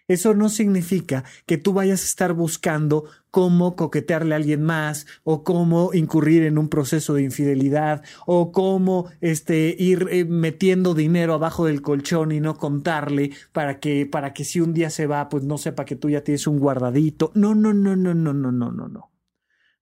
[0.07, 5.43] Eso no significa que tú vayas a estar buscando cómo coquetearle a alguien más o
[5.43, 11.65] cómo incurrir en un proceso de infidelidad o cómo este, ir eh, metiendo dinero abajo
[11.65, 15.45] del colchón y no contarle para que para que si un día se va pues
[15.45, 17.31] no sepa que tú ya tienes un guardadito.
[17.33, 19.11] No, no, no, no, no, no, no, no, no.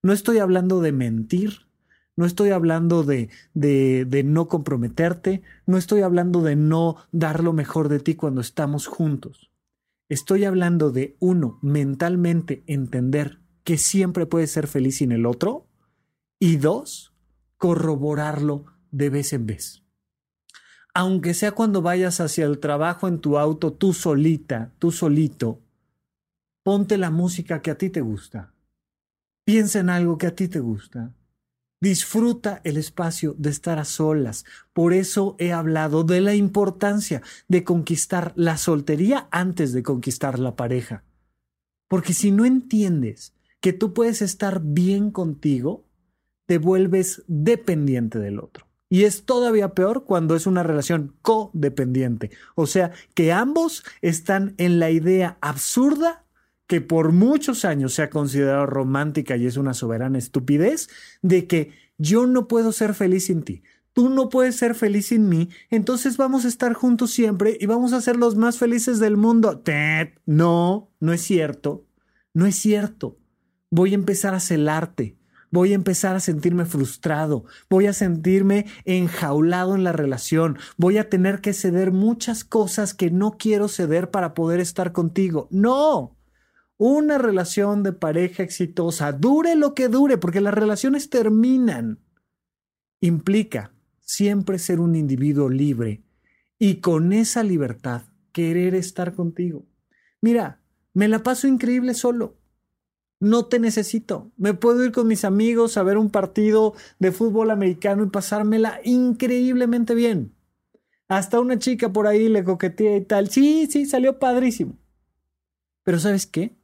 [0.02, 1.66] No estoy hablando de mentir.
[2.14, 7.88] No estoy hablando de, de, no comprometerte, no estoy hablando de no dar lo mejor
[7.88, 9.50] de ti cuando estamos juntos.
[10.10, 15.66] Estoy hablando de, uno, mentalmente entender que siempre puedes ser feliz sin el otro,
[16.38, 17.14] y dos,
[17.56, 19.82] corroborarlo de vez en vez.
[20.92, 25.60] Aunque sea cuando vayas hacia el trabajo en tu auto tú solita, tú solito,
[26.62, 28.52] ponte la música que a ti te gusta.
[29.44, 31.14] Piensa en algo que a ti te gusta
[31.82, 34.44] Disfruta el espacio de estar a solas.
[34.72, 40.54] Por eso he hablado de la importancia de conquistar la soltería antes de conquistar la
[40.54, 41.02] pareja.
[41.88, 45.84] Porque si no entiendes que tú puedes estar bien contigo,
[46.46, 48.68] te vuelves dependiente del otro.
[48.88, 52.30] Y es todavía peor cuando es una relación codependiente.
[52.54, 56.21] O sea, que ambos están en la idea absurda
[56.72, 60.88] que por muchos años se ha considerado romántica y es una soberana estupidez,
[61.20, 65.28] de que yo no puedo ser feliz sin ti, tú no puedes ser feliz sin
[65.28, 69.18] mí, entonces vamos a estar juntos siempre y vamos a ser los más felices del
[69.18, 69.62] mundo.
[70.24, 71.84] No, no es cierto,
[72.32, 73.18] no es cierto.
[73.68, 75.18] Voy a empezar a celarte,
[75.50, 81.10] voy a empezar a sentirme frustrado, voy a sentirme enjaulado en la relación, voy a
[81.10, 85.48] tener que ceder muchas cosas que no quiero ceder para poder estar contigo.
[85.50, 86.16] No,
[86.76, 92.00] una relación de pareja exitosa, dure lo que dure, porque las relaciones terminan,
[93.00, 96.02] implica siempre ser un individuo libre
[96.58, 99.66] y con esa libertad querer estar contigo.
[100.20, 100.60] Mira,
[100.94, 102.36] me la paso increíble solo.
[103.20, 104.32] No te necesito.
[104.36, 108.80] Me puedo ir con mis amigos a ver un partido de fútbol americano y pasármela
[108.84, 110.34] increíblemente bien.
[111.08, 113.28] Hasta una chica por ahí le coquetea y tal.
[113.28, 114.76] Sí, sí, salió padrísimo.
[115.84, 116.56] Pero ¿sabes qué?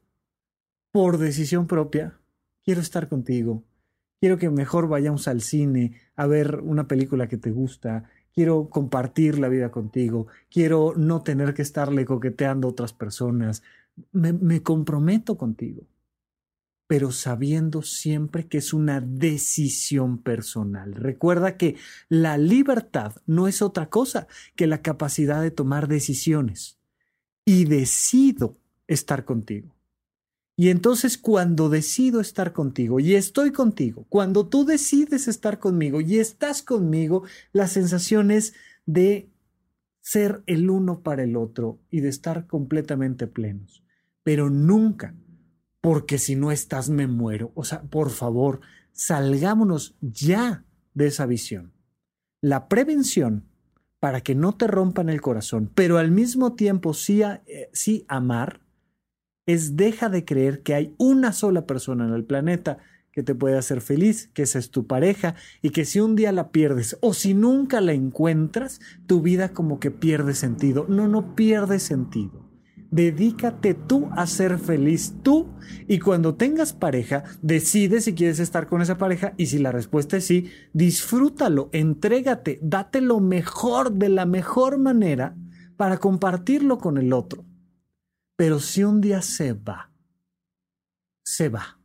[0.92, 2.18] Por decisión propia,
[2.64, 3.64] quiero estar contigo.
[4.20, 8.10] Quiero que mejor vayamos al cine a ver una película que te gusta.
[8.34, 10.26] Quiero compartir la vida contigo.
[10.50, 13.62] Quiero no tener que estarle coqueteando a otras personas.
[14.12, 15.86] Me, me comprometo contigo
[16.88, 20.94] pero sabiendo siempre que es una decisión personal.
[20.94, 21.76] Recuerda que
[22.08, 26.78] la libertad no es otra cosa que la capacidad de tomar decisiones.
[27.44, 29.77] Y decido estar contigo.
[30.60, 36.18] Y entonces cuando decido estar contigo y estoy contigo, cuando tú decides estar conmigo y
[36.18, 39.30] estás conmigo, la sensación es de
[40.00, 43.84] ser el uno para el otro y de estar completamente plenos.
[44.24, 45.14] Pero nunca
[45.80, 47.52] porque si no estás me muero.
[47.54, 48.58] O sea, por favor,
[48.90, 51.72] salgámonos ya de esa visión.
[52.40, 53.44] La prevención
[54.00, 58.60] para que no te rompan el corazón, pero al mismo tiempo sí, eh, sí amar,
[59.48, 62.78] es deja de creer que hay una sola persona en el planeta
[63.12, 66.32] que te puede hacer feliz, que esa es tu pareja, y que si un día
[66.32, 70.84] la pierdes o si nunca la encuentras, tu vida como que pierde sentido.
[70.86, 72.46] No, no pierde sentido.
[72.90, 75.48] Dedícate tú a ser feliz tú
[75.88, 80.18] y cuando tengas pareja, decide si quieres estar con esa pareja y si la respuesta
[80.18, 85.34] es sí, disfrútalo, entrégate, date lo mejor de la mejor manera
[85.78, 87.46] para compartirlo con el otro.
[88.38, 89.90] Pero si un día se va,
[91.24, 91.80] se va.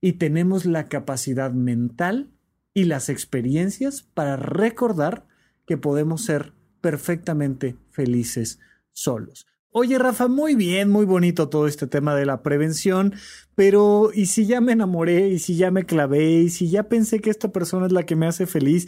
[0.00, 2.32] Y tenemos la capacidad mental
[2.72, 5.26] y las experiencias para recordar
[5.66, 8.58] que podemos ser perfectamente felices
[8.92, 9.46] solos.
[9.70, 13.12] Oye, Rafa, muy bien, muy bonito todo este tema de la prevención,
[13.54, 15.28] pero ¿y si ya me enamoré?
[15.28, 16.40] ¿Y si ya me clavé?
[16.40, 18.86] ¿Y si ya pensé que esta persona es la que me hace feliz?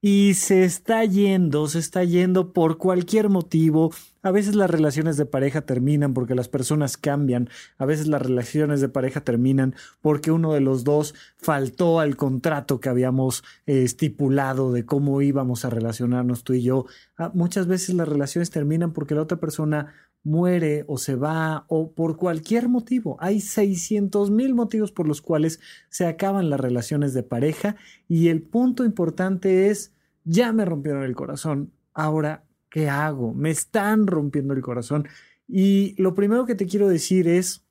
[0.00, 3.92] Y se está yendo, se está yendo por cualquier motivo.
[4.22, 7.48] A veces las relaciones de pareja terminan porque las personas cambian.
[7.78, 12.80] A veces las relaciones de pareja terminan porque uno de los dos faltó al contrato
[12.80, 16.84] que habíamos eh, estipulado de cómo íbamos a relacionarnos tú y yo.
[17.16, 21.92] Ah, muchas veces las relaciones terminan porque la otra persona muere o se va o
[21.92, 23.16] por cualquier motivo.
[23.20, 27.76] Hay 600 mil motivos por los cuales se acaban las relaciones de pareja
[28.08, 33.34] y el punto importante es, ya me rompieron el corazón, ahora, ¿qué hago?
[33.34, 35.06] Me están rompiendo el corazón.
[35.46, 37.66] Y lo primero que te quiero decir es,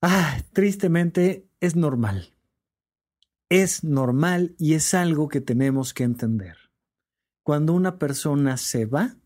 [0.00, 2.34] ah, tristemente, es normal.
[3.48, 6.56] Es normal y es algo que tenemos que entender.
[7.42, 9.16] Cuando una persona se va,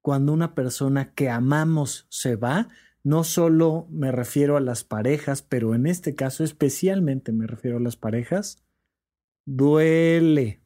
[0.00, 2.68] cuando una persona que amamos se va,
[3.02, 7.80] no solo me refiero a las parejas, pero en este caso especialmente me refiero a
[7.80, 8.64] las parejas,
[9.44, 10.60] duele,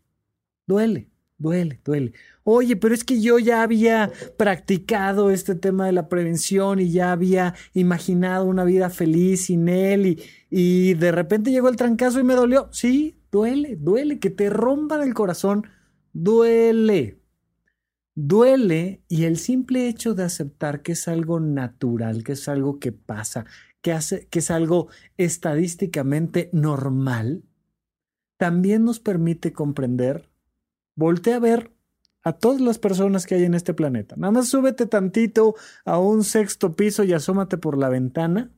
[0.66, 1.10] duele,
[1.40, 2.12] duele, duele.
[2.44, 7.12] Oye, pero es que yo ya había practicado este tema de la prevención y ya
[7.12, 12.24] había imaginado una vida feliz sin él y, y de repente llegó el trancazo y
[12.24, 12.68] me dolió.
[12.72, 15.66] Sí, duele, duele, que te rompan el corazón,
[16.12, 17.18] duele,
[18.14, 22.92] duele y el simple hecho de aceptar que es algo natural, que es algo que
[22.92, 23.46] pasa,
[23.80, 27.44] que, hace, que es algo estadísticamente normal,
[28.36, 30.29] también nos permite comprender,
[31.00, 31.72] voltea a ver
[32.22, 34.14] a todas las personas que hay en este planeta.
[34.16, 38.50] Nada más súbete tantito a un sexto piso y asómate por la ventana.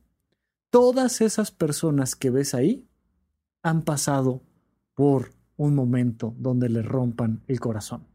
[0.69, 2.87] Todas esas personas que ves ahí
[3.61, 4.43] han pasado
[4.93, 8.13] por un momento donde le rompan el corazón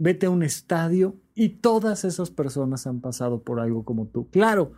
[0.00, 4.30] vete a un estadio y todas esas personas han pasado por algo como tú.
[4.30, 4.72] Claro,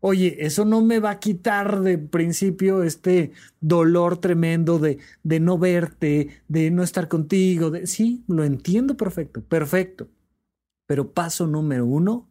[0.00, 5.58] oye, eso no me va a quitar de principio este dolor tremendo de, de no
[5.58, 7.70] verte, de no estar contigo.
[7.70, 7.86] De...
[7.86, 10.08] Sí, lo entiendo perfecto, perfecto.
[10.86, 12.28] Pero paso número uno,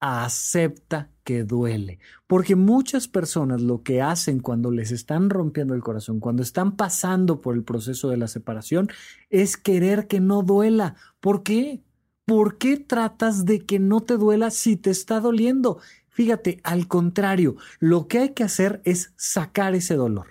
[0.00, 1.98] acepta que duele.
[2.26, 7.40] Porque muchas personas lo que hacen cuando les están rompiendo el corazón, cuando están pasando
[7.40, 8.88] por el proceso de la separación,
[9.30, 10.96] es querer que no duela.
[11.20, 11.82] ¿Por qué?
[12.24, 15.78] ¿Por qué tratas de que no te duela si te está doliendo?
[16.12, 20.28] Fíjate, al contrario, lo que hay que hacer es sacar ese dolor.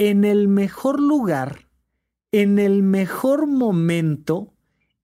[0.00, 1.66] en el mejor lugar,
[2.30, 4.54] en el mejor momento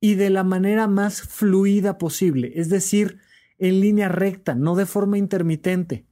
[0.00, 3.18] y de la manera más fluida posible, es decir,
[3.58, 6.06] en línea recta, no de forma intermitente.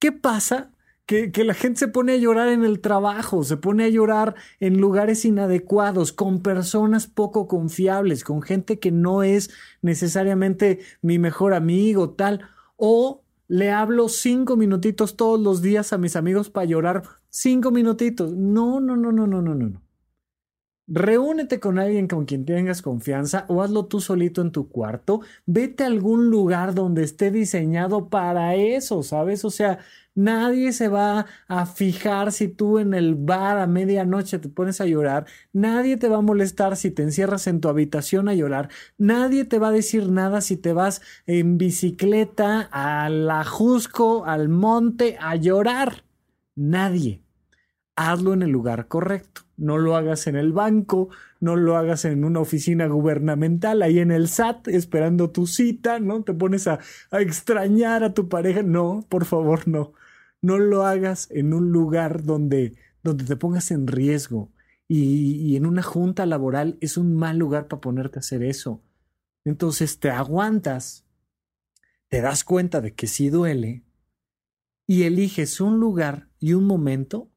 [0.00, 0.72] ¿Qué pasa?
[1.06, 4.34] Que, que, la gente se pone a llorar en el trabajo, se pone a llorar
[4.58, 9.50] en lugares inadecuados, con personas poco confiables, con gente que no es
[9.82, 16.16] necesariamente mi mejor amigo, tal, o le hablo cinco minutitos todos los días a mis
[16.16, 18.32] amigos para llorar cinco minutitos.
[18.32, 19.82] No, no, no, no, no, no, no.
[20.88, 25.20] Reúnete con alguien con quien tengas confianza o hazlo tú solito en tu cuarto.
[25.44, 29.44] Vete a algún lugar donde esté diseñado para eso, ¿sabes?
[29.44, 29.80] O sea,
[30.14, 34.86] nadie se va a fijar si tú en el bar a medianoche te pones a
[34.86, 35.26] llorar.
[35.52, 38.68] Nadie te va a molestar si te encierras en tu habitación a llorar.
[38.96, 45.16] Nadie te va a decir nada si te vas en bicicleta al ajusco, al monte
[45.20, 46.04] a llorar.
[46.54, 47.25] Nadie
[47.96, 49.42] hazlo en el lugar correcto.
[49.56, 51.08] No lo hagas en el banco,
[51.40, 56.22] no lo hagas en una oficina gubernamental, ahí en el SAT, esperando tu cita, ¿no?
[56.22, 56.78] Te pones a,
[57.12, 58.62] extrañar a tu pareja.
[58.62, 59.94] No, por favor, no.
[60.42, 64.52] No lo hagas en un lugar donde, donde te pongas en riesgo.
[64.88, 68.82] Y, y en una junta laboral es un mal lugar para ponerte a hacer eso.
[69.44, 71.06] Entonces te aguantas,
[72.08, 73.82] te das cuenta de que sí duele
[74.86, 77.30] y eliges un lugar y un momento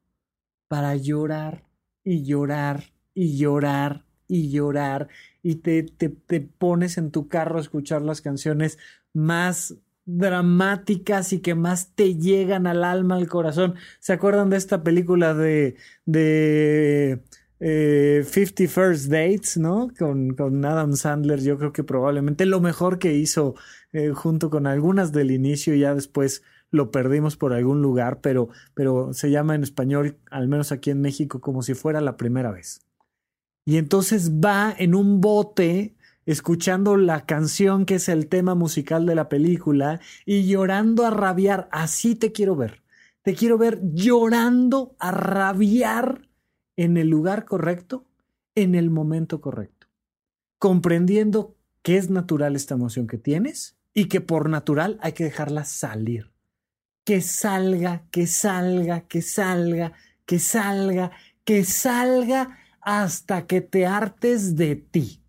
[0.69, 1.65] para llorar
[2.05, 5.09] y llorar y llorar y llorar
[5.43, 8.77] y te, te, te, pones en tu carro a escuchar las canciones
[9.11, 13.75] más dramáticas y que más te llegan al alma, al corazón.
[13.99, 17.21] ¿Se acuerdan de esta película de, de
[17.59, 19.89] eh, 50 First Dates, ¿no?
[19.97, 23.55] Con, con, Adam Sandler, yo creo que probablemente lo mejor que hizo
[23.91, 28.49] eh, junto con algunas del inicio y ya después lo perdimos por algún lugar, pero,
[28.73, 32.51] pero se llama en español, al menos aquí en México, como si fuera la primera
[32.51, 32.81] vez.
[33.65, 35.95] Y entonces va en un bote
[36.25, 41.69] escuchando la canción que es el tema musical de la película y llorando a rabiar.
[41.71, 42.83] Así te quiero ver.
[43.23, 46.29] Te quiero ver llorando a rabiar
[46.77, 48.05] en el lugar correcto,
[48.55, 49.87] en el momento correcto,
[50.57, 55.65] comprendiendo que es natural esta emoción que tienes y que por natural hay que dejarla
[55.65, 56.31] salir
[57.09, 59.93] que salga, que salga, que salga,
[60.27, 61.09] que salga,
[61.43, 65.23] que salga hasta que te hartes de ti.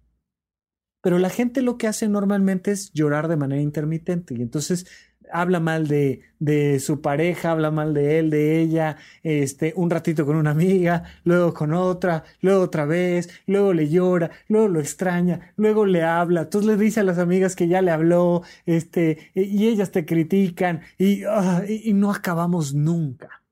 [1.01, 4.87] Pero la gente lo que hace normalmente es llorar de manera intermitente y entonces
[5.33, 10.26] habla mal de, de, su pareja, habla mal de él, de ella, este, un ratito
[10.26, 15.53] con una amiga, luego con otra, luego otra vez, luego le llora, luego lo extraña,
[15.57, 19.68] luego le habla, entonces le dice a las amigas que ya le habló, este, y
[19.68, 23.43] ellas te critican y, ah, y no acabamos nunca.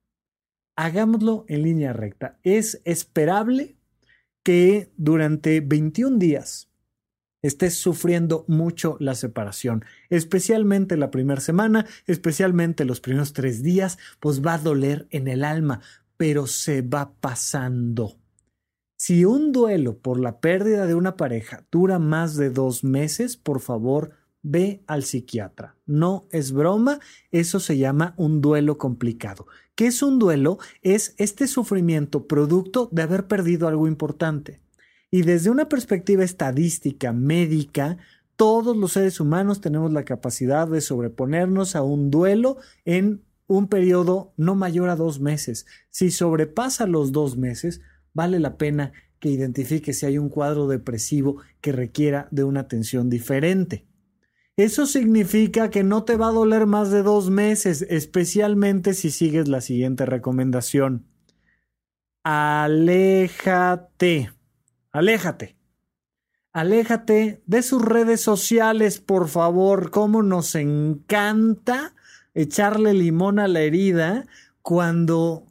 [0.76, 2.38] Hagámoslo en línea recta.
[2.44, 3.76] Es esperable
[4.44, 6.68] que durante 21 días
[7.42, 14.44] estés sufriendo mucho la separación, especialmente la primera semana, especialmente los primeros tres días, pues
[14.44, 15.80] va a doler en el alma,
[16.16, 18.16] pero se va pasando.
[18.96, 23.60] Si un duelo por la pérdida de una pareja dura más de dos meses, por
[23.60, 24.10] favor,
[24.42, 25.76] ve al psiquiatra.
[25.86, 26.98] No es broma,
[27.30, 29.46] eso se llama un duelo complicado.
[29.76, 30.58] ¿Qué es un duelo?
[30.82, 34.60] Es este sufrimiento producto de haber perdido algo importante.
[35.10, 37.96] Y desde una perspectiva estadística, médica,
[38.36, 44.32] todos los seres humanos tenemos la capacidad de sobreponernos a un duelo en un periodo
[44.36, 45.66] no mayor a dos meses.
[45.90, 47.80] Si sobrepasa los dos meses,
[48.14, 53.10] vale la pena que identifique si hay un cuadro depresivo que requiera de una atención
[53.10, 53.86] diferente.
[54.56, 59.48] Eso significa que no te va a doler más de dos meses, especialmente si sigues
[59.48, 61.06] la siguiente recomendación.
[62.24, 63.18] Aléjate.
[64.98, 65.56] Aléjate.
[66.52, 69.90] Aléjate de sus redes sociales, por favor.
[69.90, 71.94] Cómo nos encanta
[72.34, 74.26] echarle limón a la herida
[74.60, 75.46] cuando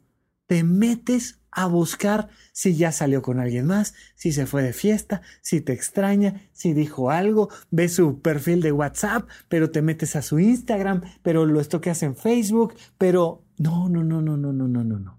[0.46, 5.22] te metes a buscar si ya salió con alguien más, si se fue de fiesta,
[5.40, 10.20] si te extraña, si dijo algo, ves su perfil de WhatsApp, pero te metes a
[10.20, 14.84] su Instagram, pero lo estoqueas en Facebook, pero no, no, no, no, no, no, no,
[14.84, 15.18] no, no.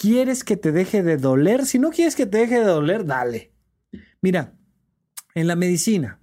[0.00, 1.66] ¿Quieres que te deje de doler?
[1.66, 3.52] Si no quieres que te deje de doler, dale.
[4.22, 4.54] Mira,
[5.34, 6.19] en la medicina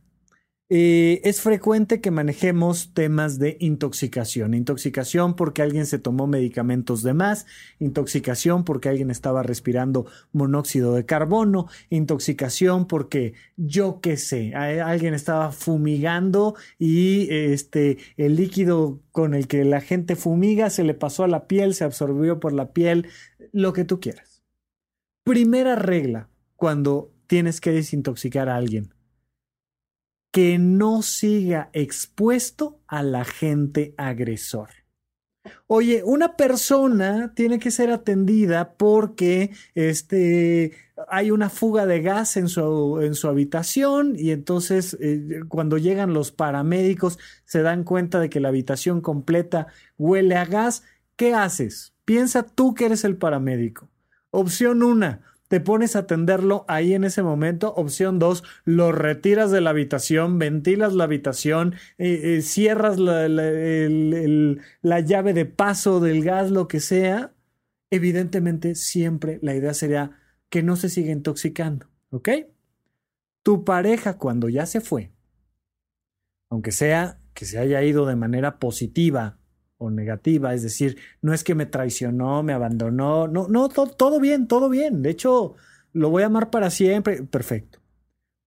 [0.70, 4.54] eh, es frecuente que manejemos temas de intoxicación.
[4.54, 7.46] Intoxicación porque alguien se tomó medicamentos de más,
[7.80, 15.54] intoxicación porque alguien estaba respirando monóxido de carbono, intoxicación porque yo qué sé, alguien estaba
[15.54, 21.30] fumigando y este el líquido con el que la gente fumiga se le pasó a
[21.30, 23.08] la piel, se absorbió por la piel,
[23.54, 24.44] lo que tú quieras.
[25.24, 28.97] Primera regla cuando tienes que desintoxicar a alguien.
[30.38, 34.70] Que no siga expuesto al agente agresor.
[35.66, 40.74] Oye, una persona tiene que ser atendida porque este,
[41.10, 46.14] hay una fuga de gas en su, en su habitación y entonces eh, cuando llegan
[46.14, 49.66] los paramédicos se dan cuenta de que la habitación completa
[49.98, 50.84] huele a gas.
[51.16, 51.96] ¿Qué haces?
[52.06, 53.90] Piensa tú que eres el paramédico.
[54.30, 57.74] Opción una, te pones a atenderlo ahí en ese momento.
[57.76, 65.00] Opción dos, lo retiras de la habitación, ventilas la habitación, eh, eh, cierras la, la
[65.00, 67.34] llave de paso del gas, lo que sea.
[67.90, 70.20] Evidentemente, siempre la idea sería
[70.50, 72.30] que no se siga intoxicando, ¿ok?
[73.44, 75.12] Tu pareja cuando ya se fue,
[76.50, 79.40] aunque sea que se haya ido de manera positiva
[79.78, 84.48] o negativa, es decir, no es que me traicionó, me abandonó, no, no, todo bien,
[84.48, 85.56] todo bien, de hecho,
[85.94, 87.80] lo voy a amar para siempre, perfecto.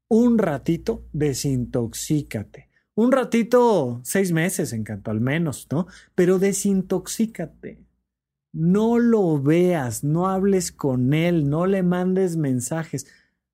[0.08, 2.68] Un ratito, desintoxícate.
[2.96, 5.86] Un ratito, seis meses, encanto, al menos, ¿no?
[6.14, 7.84] Pero desintoxícate.
[8.52, 13.06] No lo veas, no hables con él, no le mandes mensajes.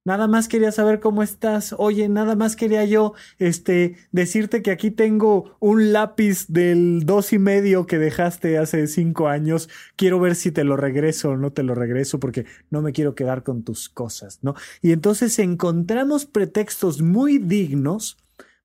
[0.06, 1.74] Nada más quería saber cómo estás.
[1.76, 7.40] Oye, nada más quería yo, este, decirte que aquí tengo un lápiz del dos y
[7.40, 9.68] medio que dejaste hace cinco años.
[9.96, 13.16] Quiero ver si te lo regreso o no te lo regreso porque no me quiero
[13.16, 14.54] quedar con tus cosas, ¿no?
[14.80, 18.16] Y entonces encontramos pretextos muy dignos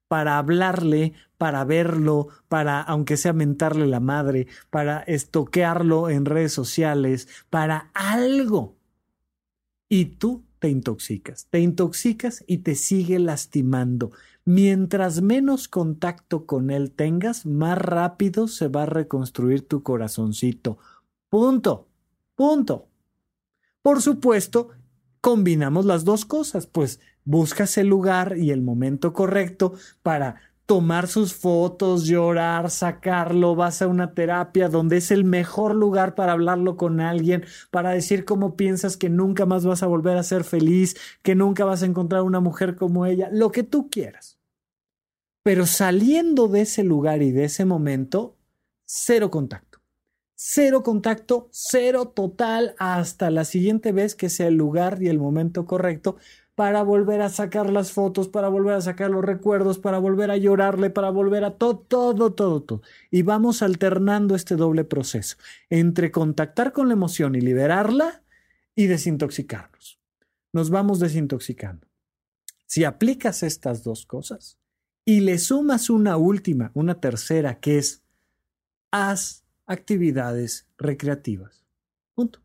[0.08, 7.28] para hablarle, para verlo, para, aunque sea mentarle la madre, para estoquearlo en redes sociales,
[7.50, 8.76] para algo.
[9.90, 14.12] Y tú te intoxicas, te intoxicas y te sigue lastimando.
[14.46, 20.78] Mientras menos contacto con él tengas, más rápido se va a reconstruir tu corazoncito.
[21.30, 21.88] Punto.
[22.36, 22.88] Punto.
[23.82, 24.70] Por supuesto,
[25.20, 31.34] combinamos las dos cosas, pues buscas el lugar y el momento correcto para tomar sus
[31.34, 37.02] fotos, llorar, sacarlo, vas a una terapia donde es el mejor lugar para hablarlo con
[37.02, 41.36] alguien, para decir cómo piensas que nunca más vas a volver a ser feliz, que
[41.36, 44.40] nunca vas a encontrar una mujer como ella, lo que tú quieras.
[45.44, 48.38] Pero saliendo de ese lugar y de ese momento,
[48.86, 49.72] cero contacto.
[50.36, 55.66] Cero contacto, cero total hasta la siguiente vez que sea el lugar y el momento
[55.66, 56.16] correcto
[56.56, 60.38] para volver a sacar las fotos, para volver a sacar los recuerdos, para volver a
[60.38, 62.82] llorarle, para volver a todo, todo, todo, todo.
[63.10, 65.38] Y vamos alternando este doble proceso
[65.70, 68.24] entre contactar con la emoción y liberarla
[68.76, 70.00] y desintoxicarnos.
[70.54, 71.88] Nos vamos desintoxicando.
[72.66, 74.58] Si aplicas estas dos cosas
[75.06, 78.04] y le sumas una última, una tercera, que es
[78.92, 81.66] haz actividades recreativas.
[82.14, 82.40] Punto.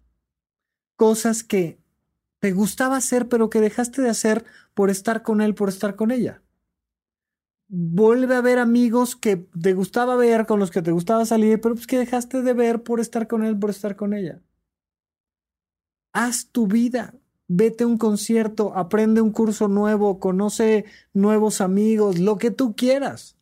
[0.97, 1.79] Cosas que
[2.41, 6.11] te gustaba hacer, pero que dejaste de hacer por estar con él, por estar con
[6.11, 6.43] ella.
[7.68, 11.74] Vuelve a ver amigos que te gustaba ver, con los que te gustaba salir, pero
[11.74, 14.41] pues que dejaste de ver por estar con él, por estar con ella.
[16.12, 17.14] Haz tu vida.
[17.49, 23.37] Vete a un concierto, aprende un curso nuevo, conoce nuevos amigos, lo que tú quieras.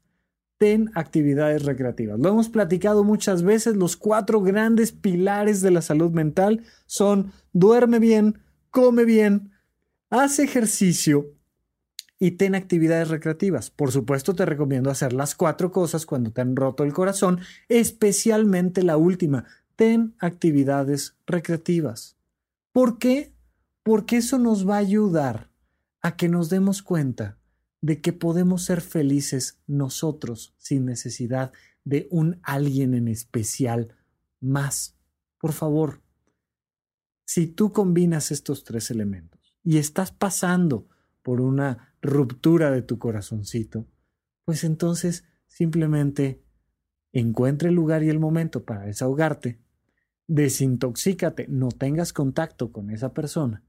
[0.58, 2.18] Ten actividades recreativas.
[2.20, 3.76] Lo hemos platicado muchas veces.
[3.76, 8.43] Los cuatro grandes pilares de la salud mental son duerme bien,
[8.74, 9.52] come bien,
[10.10, 11.32] haz ejercicio
[12.18, 13.70] y ten actividades recreativas.
[13.70, 18.82] Por supuesto, te recomiendo hacer las cuatro cosas cuando te han roto el corazón, especialmente
[18.82, 19.44] la última.
[19.76, 22.16] Ten actividades recreativas.
[22.72, 23.32] ¿Por qué?
[23.84, 25.50] Porque eso nos va a ayudar
[26.02, 27.38] a que nos demos cuenta
[27.80, 31.52] de que podemos ser felices nosotros sin necesidad
[31.84, 33.94] de un alguien en especial
[34.40, 34.96] más.
[35.38, 36.00] Por favor,
[37.24, 40.88] si tú combinas estos tres elementos y estás pasando
[41.22, 43.86] por una ruptura de tu corazoncito,
[44.44, 46.42] pues entonces simplemente
[47.12, 49.60] encuentre el lugar y el momento para desahogarte,
[50.26, 53.62] desintoxícate, no tengas contacto con esa persona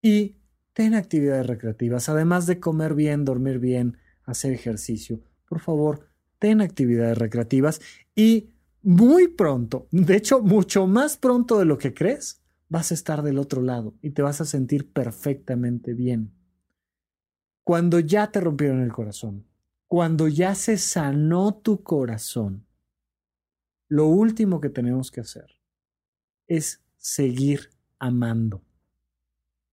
[0.00, 0.36] y
[0.72, 5.20] ten actividades recreativas, además de comer bien, dormir bien, hacer ejercicio.
[5.48, 6.08] Por favor,
[6.38, 7.80] ten actividades recreativas
[8.14, 8.50] y
[8.82, 12.39] muy pronto, de hecho mucho más pronto de lo que crees,
[12.70, 16.32] vas a estar del otro lado y te vas a sentir perfectamente bien.
[17.64, 19.46] Cuando ya te rompieron el corazón,
[19.86, 22.64] cuando ya se sanó tu corazón,
[23.88, 25.60] lo último que tenemos que hacer
[26.46, 28.62] es seguir amando,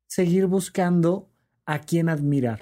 [0.08, 1.32] seguir buscando
[1.66, 2.62] a quien admirar,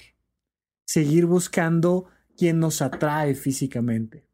[0.86, 4.28] seguir buscando quien nos atrae físicamente,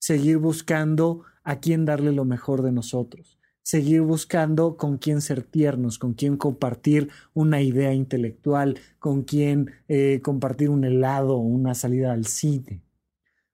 [0.00, 5.98] seguir buscando a quien darle lo mejor de nosotros, seguir buscando con quién ser tiernos,
[5.98, 12.26] con quién compartir una idea intelectual, con quién eh, compartir un helado una salida al
[12.26, 12.82] cine.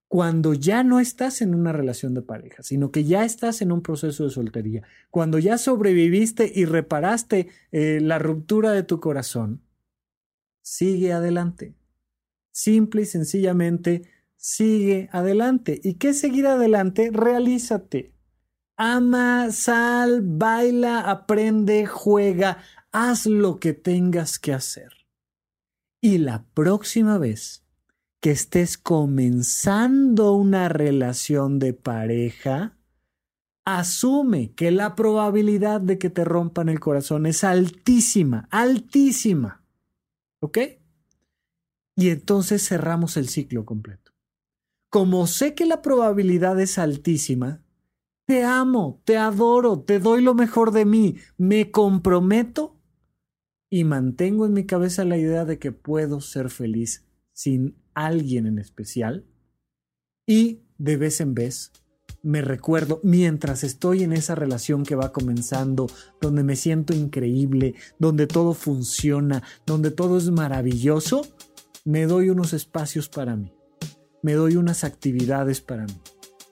[0.08, 3.82] Cuando ya no estás en una relación de pareja, sino que ya estás en un
[3.82, 9.62] proceso de soltería, cuando ya sobreviviste y reparaste eh, la ruptura de tu corazón,
[10.60, 11.76] sigue adelante.
[12.50, 14.02] Simple y sencillamente,
[14.36, 15.80] sigue adelante.
[15.84, 17.10] ¿Y qué seguir adelante?
[17.12, 18.12] Realízate.
[18.82, 22.62] Ama, sal, baila, aprende, juega,
[22.92, 25.06] haz lo que tengas que hacer.
[26.00, 27.62] Y la próxima vez
[28.22, 32.78] que estés comenzando una relación de pareja,
[33.66, 39.62] asume que la probabilidad de que te rompan el corazón es altísima, altísima.
[40.40, 40.56] ¿Ok?
[41.96, 44.12] Y entonces cerramos el ciclo completo.
[44.88, 47.60] Como sé que la probabilidad es altísima,
[48.30, 52.80] te amo, te adoro, te doy lo mejor de mí, me comprometo
[53.68, 58.60] y mantengo en mi cabeza la idea de que puedo ser feliz sin alguien en
[58.60, 59.26] especial.
[60.28, 61.72] Y de vez en vez
[62.22, 65.88] me recuerdo mientras estoy en esa relación que va comenzando,
[66.20, 71.26] donde me siento increíble, donde todo funciona, donde todo es maravilloso,
[71.84, 73.52] me doy unos espacios para mí,
[74.22, 76.00] me doy unas actividades para mí,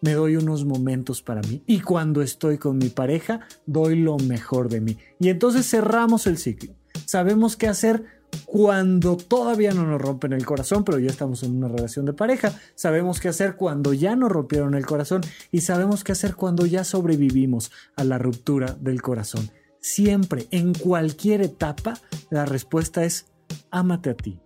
[0.01, 4.69] me doy unos momentos para mí y cuando estoy con mi pareja doy lo mejor
[4.69, 4.97] de mí.
[5.19, 6.75] Y entonces cerramos el ciclo.
[7.05, 8.05] Sabemos qué hacer
[8.45, 12.53] cuando todavía no nos rompen el corazón, pero ya estamos en una relación de pareja.
[12.75, 16.85] Sabemos qué hacer cuando ya nos rompieron el corazón y sabemos qué hacer cuando ya
[16.85, 19.51] sobrevivimos a la ruptura del corazón.
[19.81, 21.99] Siempre, en cualquier etapa,
[22.31, 23.27] la respuesta es
[23.71, 24.41] ámate a ti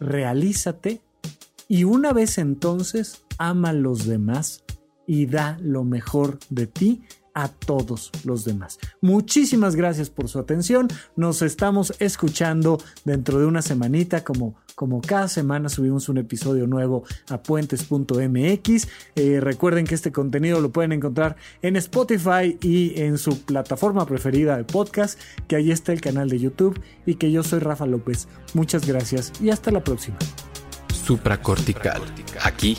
[0.00, 1.02] realízate
[1.68, 4.64] y una vez entonces ama a los demás
[5.06, 7.02] y da lo mejor de ti
[7.36, 8.78] a todos los demás.
[9.02, 10.88] Muchísimas gracias por su atención.
[11.16, 17.04] Nos estamos escuchando dentro de una semanita como, como cada semana subimos un episodio nuevo
[17.28, 18.88] a puentes.mx.
[19.16, 24.56] Eh, recuerden que este contenido lo pueden encontrar en Spotify y en su plataforma preferida
[24.56, 28.28] de podcast, que ahí está el canal de YouTube y que yo soy Rafa López.
[28.54, 30.16] Muchas gracias y hasta la próxima.
[30.88, 32.00] Supracortical.
[32.42, 32.78] Aquí